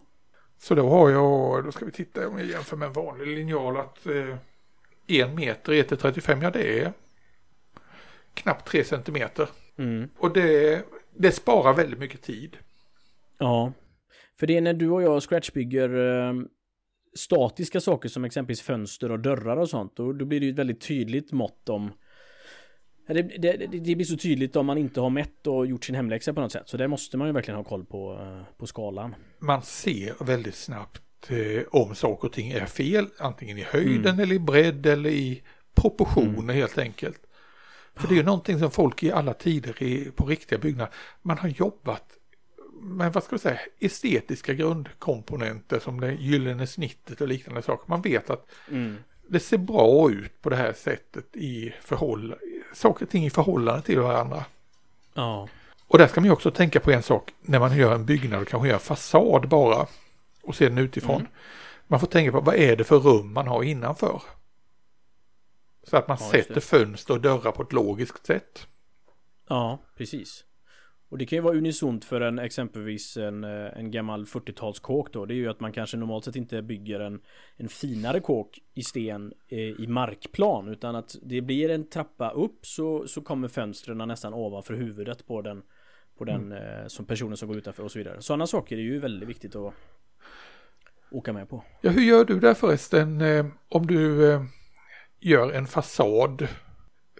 [0.63, 3.77] Så då har jag, då ska vi titta om jag jämför med en vanlig linjal
[3.77, 4.37] att eh,
[5.07, 6.93] en meter 1 till 35, ja det är
[8.33, 9.49] knappt 3 centimeter.
[9.77, 10.09] Mm.
[10.17, 10.85] Och det,
[11.15, 12.57] det sparar väldigt mycket tid.
[13.37, 13.73] Ja.
[14.39, 16.33] För det är när du och jag scratchbygger eh,
[17.15, 19.99] statiska saker som exempelvis fönster och dörrar och sånt.
[19.99, 21.91] Och då blir det ju ett väldigt tydligt mått om
[23.07, 26.33] det, det, det blir så tydligt om man inte har mätt och gjort sin hemläxa
[26.33, 26.69] på något sätt.
[26.69, 29.15] Så det måste man ju verkligen ha koll på, eh, på skalan.
[29.39, 34.19] Man ser väldigt snabbt eh, om saker och ting är fel, antingen i höjden Mm.
[34.19, 35.43] eller i bredd eller i
[35.75, 37.19] proportioner helt enkelt.
[37.95, 41.37] För det är ju någonting som folk i alla tider i, på riktiga byggnader, man
[41.37, 42.05] har jobbat
[42.81, 47.85] med vad ska vi säga, estetiska grundkomponenter som det gyllene snittet och liknande saker.
[47.89, 48.95] Man vet att Mm.
[49.29, 52.35] det ser bra ut på det här sättet i förhåll,
[52.73, 54.45] saker och ting i förhållande till varandra.
[55.13, 55.47] Ja.
[55.87, 58.41] Och där ska man ju också tänka på en sak när man gör en byggnad
[58.41, 59.87] och kanske gör en fasad bara
[60.43, 61.15] och ser den utifrån.
[61.15, 61.27] Mm.
[61.87, 64.21] Man får tänka på vad är det för rum man har innanför.
[65.83, 68.67] Så att man Ja, sätter fönster och dörrar på ett logiskt sätt.
[69.49, 70.43] Ja, precis.
[71.13, 75.25] Och det kan ju vara unisont för en exempelvis en, eh, en gammal 40-talskåk då.
[75.25, 77.21] Det är ju att man kanske normalt sett inte bygger en,
[77.57, 80.67] en finare kåk i sten eh, i markplan.
[80.67, 85.41] Utan att det blir en trappa upp så, så kommer fönstren nästan ovanför huvudet på
[85.41, 85.61] den,
[86.17, 88.21] på den eh, som personen som går utanför och så vidare.
[88.21, 89.73] Sådana saker är ju väldigt viktigt att
[91.11, 91.63] åka med på.
[91.81, 94.43] Ja, hur gör du där förresten eh, om du eh,
[95.19, 96.47] gör en fasad?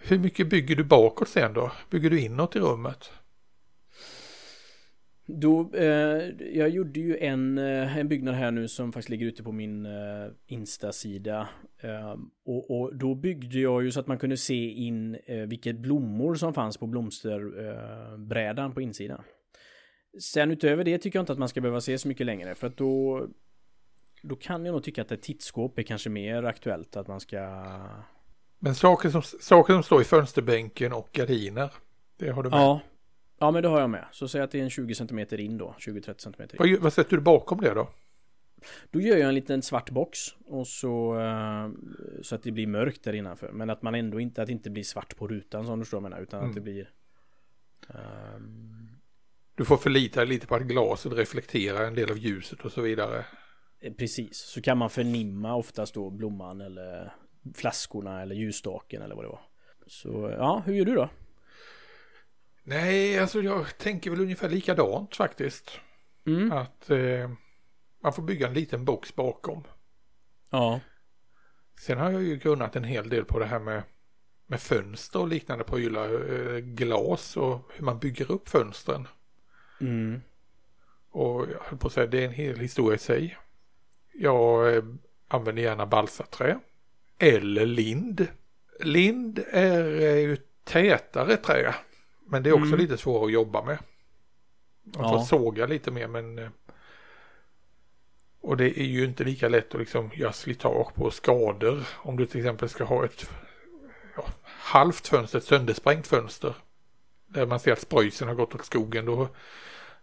[0.02, 1.72] Hur mycket bygger du bakåt sen då?
[1.90, 3.12] Bygger du inåt i rummet?
[5.36, 9.44] Då, eh, jag gjorde ju en, eh, en byggnad här nu som faktiskt ligger ute
[9.44, 11.50] på min eh, Insta-sida.
[11.80, 12.16] Eh,
[12.46, 16.36] och, och då byggde jag ju så att man kunde se in eh, vilket blommor
[16.36, 19.24] som fanns på blomsterbrädan eh, på insidan.
[20.20, 22.68] Sen utöver det tycker jag inte att man ska behöva se så mycket längre för
[22.68, 23.28] att då
[24.22, 27.66] då kan jag nog tycka att ett tittskåp är kanske mer aktuellt att man ska
[28.60, 31.72] Men saker som, saker som står i fönsterbänken och gardiner,
[32.18, 32.60] det har du med.
[32.60, 32.82] Ja
[33.44, 34.06] Ja men det har jag med.
[34.12, 35.76] Så säg att det är en 20 cm in då.
[35.80, 36.48] 20-30 cm in.
[36.60, 37.90] Vad, vad sätter du bakom det då?
[38.92, 41.70] Då gör jag en liten svart box och så eh,
[42.22, 43.52] så att det blir mörkt där innanför.
[43.52, 46.02] Men att man ändå inte att det inte blir svart på rutan som du förstår
[46.02, 46.50] menar utan Mm.
[46.50, 46.90] att det blir
[47.90, 48.88] ehm,
[49.56, 52.82] Du får förlita dig lite på att glaset reflekterar en del av ljuset och så
[52.82, 53.26] vidare.
[53.82, 54.38] eh, precis.
[54.38, 57.14] Så kan man förnimma oftast då blomman eller
[57.56, 59.42] flaskorna eller ljusstaken eller vad det var.
[59.88, 61.10] Så ja, hur gör du då?
[62.64, 65.80] Nej, alltså jag tänker väl ungefär likadant faktiskt.
[66.26, 66.52] Mm.
[66.52, 67.32] Att eh,
[68.04, 69.64] man får bygga en liten box bakom.
[70.50, 70.80] Ja.
[71.80, 73.84] Sen har jag ju kunnat en hel del på det här med,
[74.48, 76.10] med fönster och liknande prylar.
[76.34, 79.08] Eh, glas och hur man bygger upp fönstren.
[79.82, 80.22] Mm.
[81.10, 83.38] Och jag höll på att säga, det är en hel historia i sig.
[84.14, 84.84] Jag eh,
[85.28, 86.60] använder gärna balsaträ.
[87.20, 88.28] Eller lind.
[88.80, 91.76] Lind är eh, ju tätare trä.
[92.34, 92.80] Men det är också Mm.
[92.80, 93.78] lite svårare att jobba med.
[94.84, 95.26] Man får Ja.
[95.26, 96.50] såga lite mer men eh,
[98.42, 101.84] och det är ju inte lika lätt att liksom göra slitage på skador.
[101.96, 103.30] Om du till exempel ska ha ett
[104.18, 106.54] ja, halvt fönster, ett söndersprängt fönster.
[107.28, 109.06] Där man ser att spröjsen har gått åt skogen.
[109.06, 109.28] Då,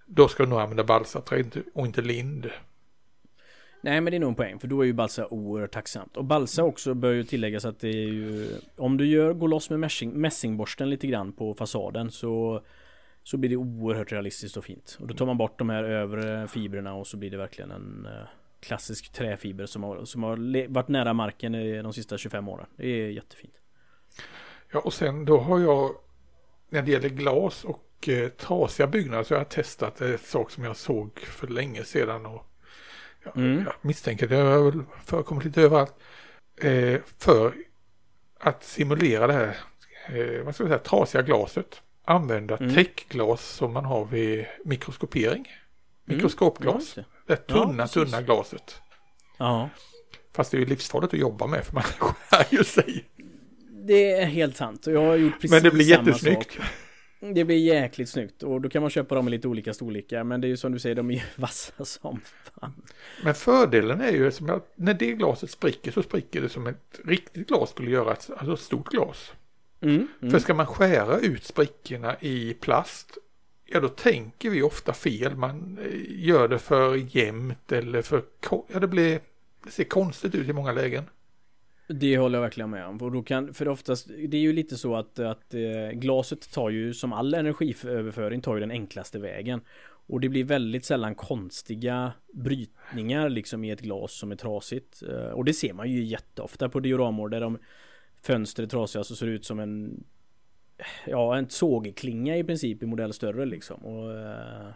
[0.07, 2.51] då ska du nog använda balsaträ och inte lind.
[3.81, 6.16] Nej men det är nog en poäng för då är ju balsa oerhört tacksamt.
[6.16, 9.70] Och balsa också bör ju tilläggas att det är ju Om du gör, går loss
[9.70, 12.62] med mässing, mässingborsten lite grann på fasaden så
[13.22, 14.99] Så blir det oerhört realistiskt och fint.
[15.01, 18.07] Och då tar man bort de här övre fibrerna och så blir det verkligen en
[18.07, 18.28] eh,
[18.61, 22.66] Klassisk träfiber som har, som har varit nära marken i de sista 25 åren.
[22.76, 23.55] Det är jättefint.
[24.72, 25.91] Ja och sen då har jag
[26.68, 30.51] när det gäller glas och eh, trasiga byggnader så har jag testat eh, en sak
[30.51, 32.49] som jag såg för länge sedan och
[33.25, 33.62] jag, Mm.
[33.64, 35.95] jag misstänker det har väl förekommit lite överallt.
[36.61, 37.53] Eh, för
[38.41, 39.57] att simulera det här,
[40.18, 41.83] eh, vad ska säga, trasiga glaset.
[42.05, 42.75] Använda Mm.
[42.75, 45.45] täckglas som man har vid mikroskopering.
[46.05, 46.97] Ja, Mikroskopglas.
[46.97, 47.37] just det.
[47.37, 47.95] tunna, precis.
[47.95, 48.81] tunna glaset.
[49.39, 49.68] Ja.
[50.35, 53.05] Fast det är ju livsfarligt att jobba med för man skär ju sig.
[53.87, 56.53] Det är helt sant och jag har gjort precis Men det blir samma jättesnyggt.
[56.55, 56.64] sak.
[57.21, 60.41] Det blir jäkligt snyggt och då kan man köpa dem i lite olika storlekar men
[60.41, 62.21] det är ju som du säger, de är ju vassa som
[62.55, 62.73] fan.
[63.25, 67.01] Men fördelen är ju som att när det glaset spricker så spricker det som ett
[67.05, 69.33] riktigt glas skulle göra, alltså ett stort glas.
[69.81, 70.31] Mm, mm.
[70.31, 73.18] För ska man skära ut sprickorna i plast,
[73.66, 75.37] ja då tänker vi ofta fel.
[75.37, 78.23] Man eh, gör det för jämnt eller för,
[78.73, 79.21] ja det blir,
[79.64, 81.05] det ser konstigt ut i många lägen.
[81.95, 82.97] Det håller jag verkligen med om.
[82.97, 86.70] Och då kan, för oftast, det är ju lite så att, att eh, glaset tar
[86.70, 89.61] ju, som all energiöverföring, tar ju den enklaste vägen.
[90.07, 95.03] Och det blir väldigt sällan konstiga brytningar liksom i ett glas som är trasigt.
[95.03, 97.59] Eh, och det ser man ju jätteofta på dioramor där de
[98.22, 100.05] fönster är trasiga så ser det ut som en
[101.07, 103.84] Ja, en sågklinga i princip i modell större liksom.
[103.84, 104.68] Och, eh,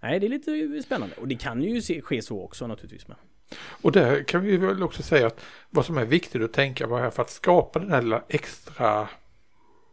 [0.00, 1.14] nej, det är lite spännande.
[1.16, 3.08] Och det kan ju se, ske så också naturligtvis.
[3.08, 3.16] Men.
[3.58, 5.40] Och där kan vi väl också säga att
[5.70, 9.08] vad som är viktigt att tänka på här för att skapa den här lilla extra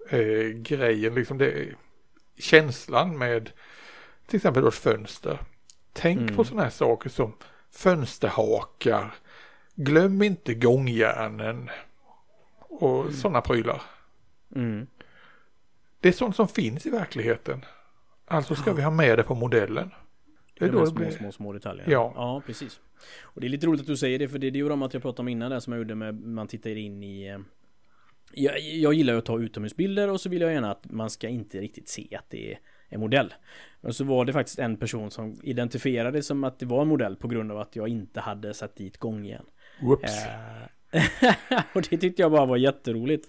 [0.09, 1.67] eh, grejen, liksom det,
[2.37, 3.51] känslan med
[4.27, 5.39] till exempel då ett fönster.
[5.93, 6.35] Tänk Mm.
[6.35, 7.33] på sådana här saker som
[7.71, 9.13] fönsterhakar.
[9.75, 11.69] Glöm inte gångjärnen
[12.59, 13.81] och sådana prylar.
[14.55, 14.87] Mm.
[15.99, 17.65] Det är sånt som finns i verkligheten.
[18.27, 19.91] Alltså ska vi ha med det på modellen.
[20.59, 21.11] Det är De då det små, blir...
[21.11, 21.85] små, små detaljer.
[21.89, 22.13] Ja.
[22.15, 22.79] ja, precis.
[23.21, 24.93] Och det är lite roligt att du säger det, för det är ju de att
[24.93, 27.37] jag pratade om innan där som jag gjorde med, man tittar in i eh,
[28.33, 31.61] jag, jag gillar att ta utomhusbilder och så vill jag gärna att man ska inte
[31.61, 33.33] riktigt se att det är en modell.
[33.81, 36.87] Men så var det faktiskt en person som identifierade det som att det var en
[36.87, 39.45] modell på grund av att jag inte hade satt dit gångjärn.
[39.81, 40.25] Whoops.
[40.25, 43.27] Eh, och det tyckte jag bara var jätteroligt.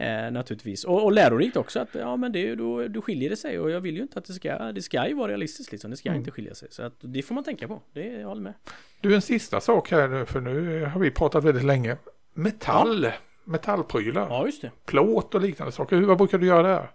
[0.00, 0.84] Eh, naturligtvis.
[0.84, 3.80] Och, och lärorikt också att ja men det, då, då skiljer det sig och jag
[3.80, 5.90] vill ju inte att det ska, det ska ju vara realistiskt liksom.
[5.90, 6.18] Det ska Mm.
[6.18, 6.68] inte skilja sig.
[6.70, 7.82] Så att det får man tänka på.
[7.92, 8.54] Det, jag håller med.
[9.00, 11.96] Du, en sista sak här nu, för nu har vi pratat väldigt länge.
[12.34, 13.06] Metall,
[13.44, 14.70] metallprylar, Ja just det.
[14.86, 15.96] plåt och liknande saker.
[15.96, 16.90] Hur, vad brukar du göra där?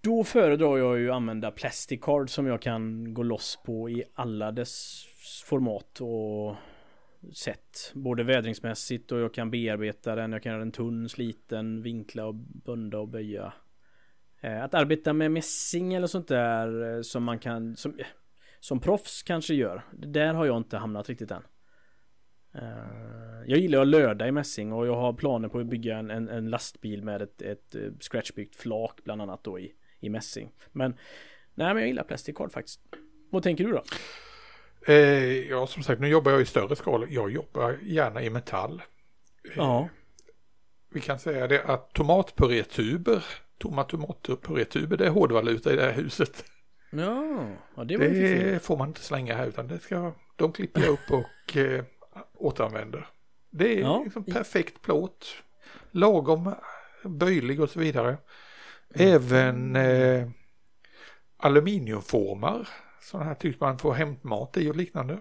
[0.00, 4.52] Då föredrar jag ju att använda Plasticard som jag kan gå loss på i alla
[4.52, 5.04] dess
[5.44, 6.56] format och
[7.32, 7.92] sätt.
[7.94, 12.34] Både vädringsmässigt och jag kan bearbeta den, jag kan göra den tunn, sliten, vinkla och
[12.34, 13.52] bunda och böja.
[14.40, 18.06] Eh, att arbeta med mässing eller sånt där eh, som man kan, som, eh,
[18.60, 19.82] som proffs kanske gör.
[19.92, 21.42] Där har jag inte hamnat riktigt än.
[23.46, 26.28] Jag gillar att löda i mässing och jag har planer på att bygga en, en,
[26.28, 30.52] en lastbil med ett, ett scratchbyggt flak bland annat då i, i mässing.
[30.72, 30.90] Men
[31.54, 32.80] nej men jag gillar plastikard faktiskt.
[33.30, 33.82] Vad tänker du då?
[34.88, 37.06] Eh, ja, som sagt, nu jobbar jag i större skala.
[37.10, 38.82] Jag jobbar gärna i metall.
[39.44, 39.88] Eh, Ja.
[40.90, 43.24] Vi kan säga det att tomatpurétuber,
[43.58, 46.44] tomma tomatpurétuber, det är hårdvaluta i det här huset.
[46.90, 48.06] Ja, ja det inte.
[48.08, 51.84] Det får man inte slänga här utan det ska, de klipper jag upp och eh,
[52.34, 53.06] återanvänder.
[53.50, 54.02] Det är Ja.
[54.04, 55.26] liksom perfekt plåt,
[55.90, 56.54] lagom
[57.04, 58.16] böjlig och så vidare.
[58.94, 60.28] Även eh,
[61.36, 62.68] aluminiumformar,
[63.00, 65.18] sådana här typ man får hämtmat i och liknande.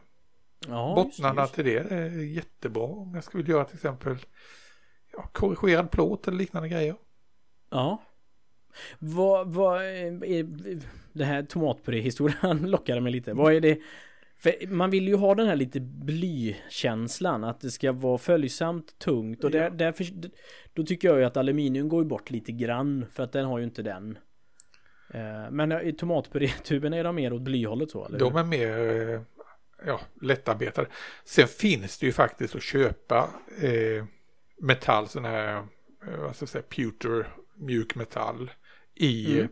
[0.67, 4.17] Ja, Bottnarna just det, till det är jättebra om jag skulle göra till exempel
[5.13, 6.95] ja, korrigerad plåt eller liknande grejer.
[7.69, 8.03] Ja.
[8.99, 10.47] Vad, vad är,
[11.13, 13.34] det här tomatpuré-historien lockade mig lite.
[13.34, 13.80] Vad är det?
[14.39, 19.43] För man vill ju ha den här lite blykänslan, att det ska vara följsamt, tungt
[19.43, 19.69] och där, Ja.
[19.69, 20.05] därför,
[20.73, 23.63] då tycker jag ju att aluminium går bort lite grann för att den har ju
[23.63, 24.17] inte den.
[25.13, 28.19] Eh, Men i tomatpurétuben är de mer åt blyhållet så eller?
[28.19, 28.79] De är mer
[29.09, 29.21] eh,
[29.85, 30.87] ja, lättarbetade.
[31.25, 33.29] Sen finns det ju faktiskt att köpa
[33.61, 34.05] eh,
[34.61, 38.51] metall, sån här, eh, vad ska jag säga, pewter, mjuk metall
[38.95, 39.43] i Mm.
[39.43, 39.49] eh,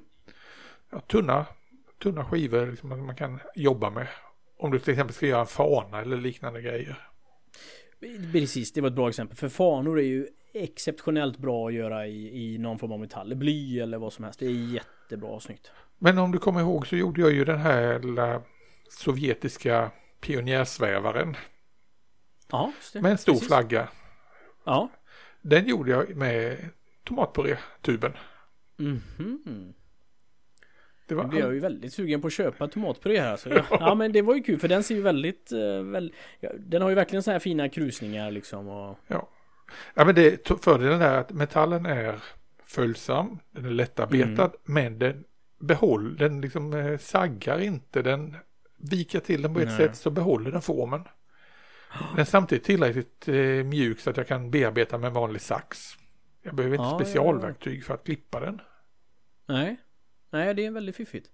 [0.92, 1.46] ja, tunna,
[2.04, 4.08] tunna skivor liksom, som man kan jobba med.
[4.58, 7.08] Om du till exempel ska göra en fana eller liknande grejer.
[8.32, 9.38] Precis, det var ett bra exempel.
[9.38, 13.36] För fanor är ju exceptionellt bra att göra i, i någon form av metall.
[13.36, 14.40] Bly eller vad som helst.
[14.40, 14.50] Det är
[15.06, 15.72] jättebra snyggt.
[16.00, 18.42] Men om du kommer ihåg så gjorde jag ju den här lilla
[18.90, 19.92] sovjetiska
[20.22, 21.36] pionjärsvävaren
[22.52, 23.48] Ja, med en stor Precis.
[23.48, 23.90] flagga.
[24.66, 24.90] Ja.
[25.42, 26.70] Den gjorde jag med
[27.04, 28.14] tomatpurétuben.
[28.78, 29.74] Mhm.
[31.08, 33.38] Det Nu var blir jag ju väldigt sugen på att köpa tomatpuré här.
[33.38, 36.14] Så ja, ja men det var ju kul för den ser ju väldigt, eh, väl,
[36.40, 41.02] ja, den har ju verkligen så här fina krusningar liksom och Ja, men det, fördelen
[41.02, 42.20] är att metallen är
[42.68, 44.52] följsam, den är lättarbetad, Mm.
[44.64, 45.24] men den
[45.60, 48.36] behåller, den liksom eh, saggar inte, den
[48.78, 49.78] viker till den på ett Nej.
[49.78, 51.04] sätt så behåller den formen.
[52.12, 53.36] Den är samtidigt tillräckligt eh,
[53.66, 55.94] mjuk så att jag kan bearbeta med en vanlig sax.
[56.44, 57.06] Jag behöver inte Ja, ja, ja.
[57.06, 58.62] specialverktyg för att klippa den.
[59.48, 59.78] Nej.
[60.32, 61.28] Nej, det är väldigt fiffigt.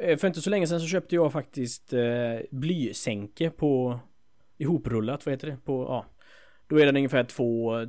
[0.00, 4.00] Eh, För inte så länge sedan så köpte jag faktiskt eh, blysänke på
[4.58, 5.56] ihoprullat, vad heter det?
[5.64, 6.06] På, ja.
[6.66, 7.24] Då är den ungefär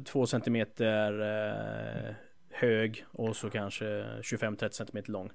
[0.04, 2.16] två centimeter eh,
[2.60, 5.32] hög och så kanske 25-30 centimeter lång.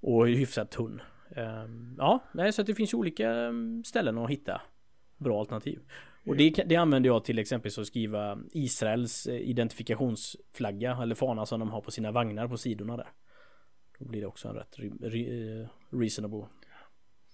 [0.00, 1.02] Och hyfsat tunn.
[1.36, 1.64] Eh,
[1.98, 3.52] ja, nej, så det finns olika eh,
[3.84, 4.60] ställen att hitta
[5.16, 5.80] bra alternativ.
[6.26, 11.60] Och det, det använder jag till exempel att skriva Israels eh, identifikationsflagga eller fana som
[11.60, 13.08] de har på sina vagnar på sidorna där.
[13.98, 16.46] Då blir det också en rätt re, eh, reasonable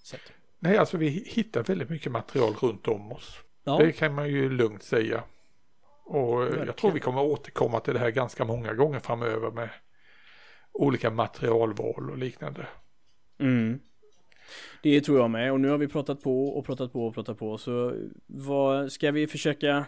[0.05, 0.33] sätt.
[0.59, 3.39] Nej, alltså vi hittar väldigt mycket material runt om oss.
[3.64, 5.25] Ja, Det kan man ju lugnt säga.
[6.09, 9.69] Och jag tror vi kommer återkomma till det här ganska många gånger framöver med
[10.73, 12.67] olika materialval och liknande.
[13.41, 13.81] mm.
[14.83, 17.39] Det tror jag med och nu har vi pratat på och pratat på och pratat
[17.39, 17.95] på så
[18.27, 19.85] vad ska vi försöka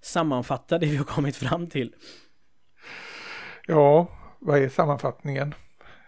[0.00, 1.94] sammanfatta det vi har kommit fram till?
[3.66, 5.54] Ja, vad är sammanfattningen?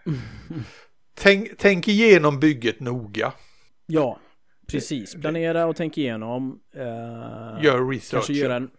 [1.13, 3.33] Tänk, tänk igenom bygget noga.
[3.85, 4.19] Ja,
[4.67, 5.15] precis.
[5.15, 6.59] Planera och tänk igenom.
[6.75, 8.11] Eh, Gör research.
[8.11, 8.71] Kanske göra en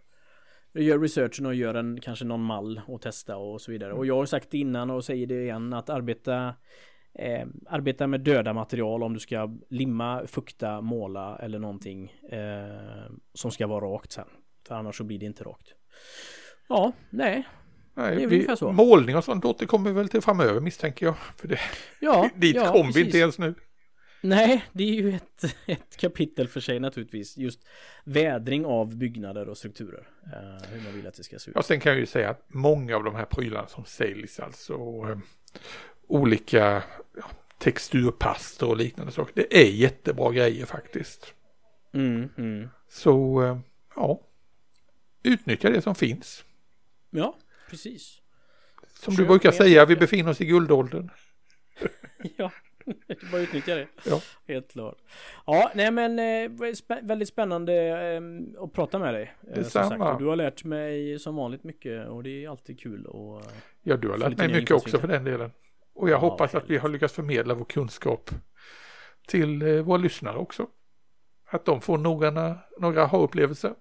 [0.73, 3.93] Gör researchen och gör en kanske någon mall och testa och så vidare.
[3.93, 6.55] Och jag har sagt innan och säger det igen att arbeta
[7.13, 13.51] eh, Arbeta med döda material om du ska limma, fukta, måla eller någonting eh, som
[13.51, 14.27] ska vara rakt sen.
[14.67, 15.67] För annars så blir det inte rakt.
[16.69, 17.47] Ja, nej.
[17.95, 18.71] Nej, det är vi, så.
[18.71, 21.15] Målning och sånt återkommer vi väl till framöver misstänker jag.
[21.17, 21.59] För det,
[21.99, 23.05] Ja, dit ja, kom vi precis.
[23.05, 23.55] inte ens nu.
[24.25, 27.37] Nej, det är ju ett, ett kapitel för sig naturligtvis.
[27.37, 27.67] Just
[28.03, 30.07] vädring av byggnader och strukturer.
[30.25, 31.55] Eh, hur man vill att det ska se ut.
[31.55, 34.73] Ja, sen kan jag ju säga att många av de här prylarna som säljs, alltså
[34.73, 35.17] eh,
[36.07, 36.83] olika
[37.17, 37.25] ja,
[37.57, 41.33] texturpastor och liknande saker, det är jättebra grejer faktiskt.
[41.93, 42.69] Mm, mm.
[42.89, 43.59] Så eh,
[43.95, 44.21] ja,
[45.23, 46.45] utnyttja det som finns.
[47.09, 47.37] Ja,
[47.69, 48.21] precis.
[48.93, 51.09] Som Köp du brukar säga, vi befinner oss i guldåldern.
[52.37, 52.51] Ja,
[53.31, 53.87] bara utnyttja det.
[54.05, 54.21] Ja.
[54.47, 54.97] Helt klart.
[55.45, 57.73] Ja, nej men eh, spä- väldigt spännande
[58.13, 58.21] eh,
[58.63, 59.33] att prata med dig.
[59.47, 60.19] Eh, Detsamma.
[60.19, 63.45] du har lärt mig som vanligt mycket och det är alltid kul och eh,
[63.83, 65.51] Ja, du har lärt mig mycket också för den delen.
[65.95, 68.29] Och jag Ja, hoppas att vi har lyckats förmedla vår kunskap
[69.27, 70.67] till våra lyssnare också.
[71.49, 73.73] Att de får några, några ha-upplevelser.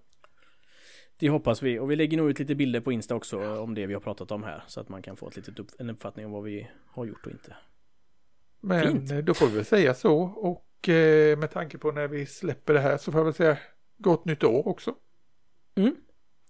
[1.16, 1.78] det hoppas vi.
[1.78, 4.30] Och vi lägger nog ut lite bilder på Insta också om det vi har pratat
[4.30, 4.64] om här.
[4.66, 7.26] Så att man kan få ett litet upp, en uppfattning om vad vi har gjort
[7.26, 7.56] och inte.
[8.62, 9.26] Men Fint.
[9.26, 12.80] då får vi väl säga så och eh, med tanke på när vi släpper det
[12.80, 13.58] här så får jag väl säga
[13.98, 14.94] gott nytt år också.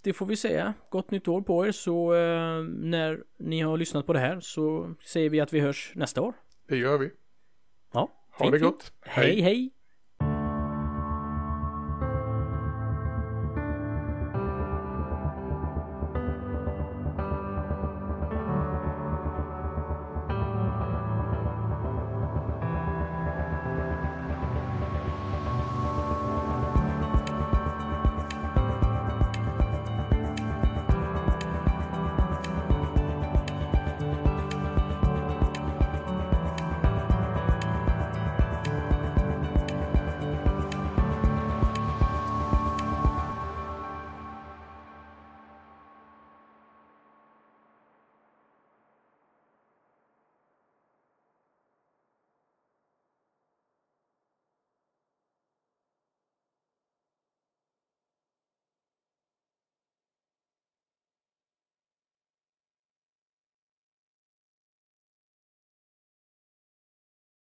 [0.02, 0.74] Det får vi säga.
[0.90, 4.94] Gott nytt år på er så eh, när ni har lyssnat på det här så
[5.04, 6.34] säger vi att vi hörs nästa år.
[6.68, 7.10] Det gör vi.
[7.92, 8.72] Ja, Ha fint, det fint.
[8.72, 8.92] gott.
[9.00, 9.40] hej.
[9.40, 9.70] hej.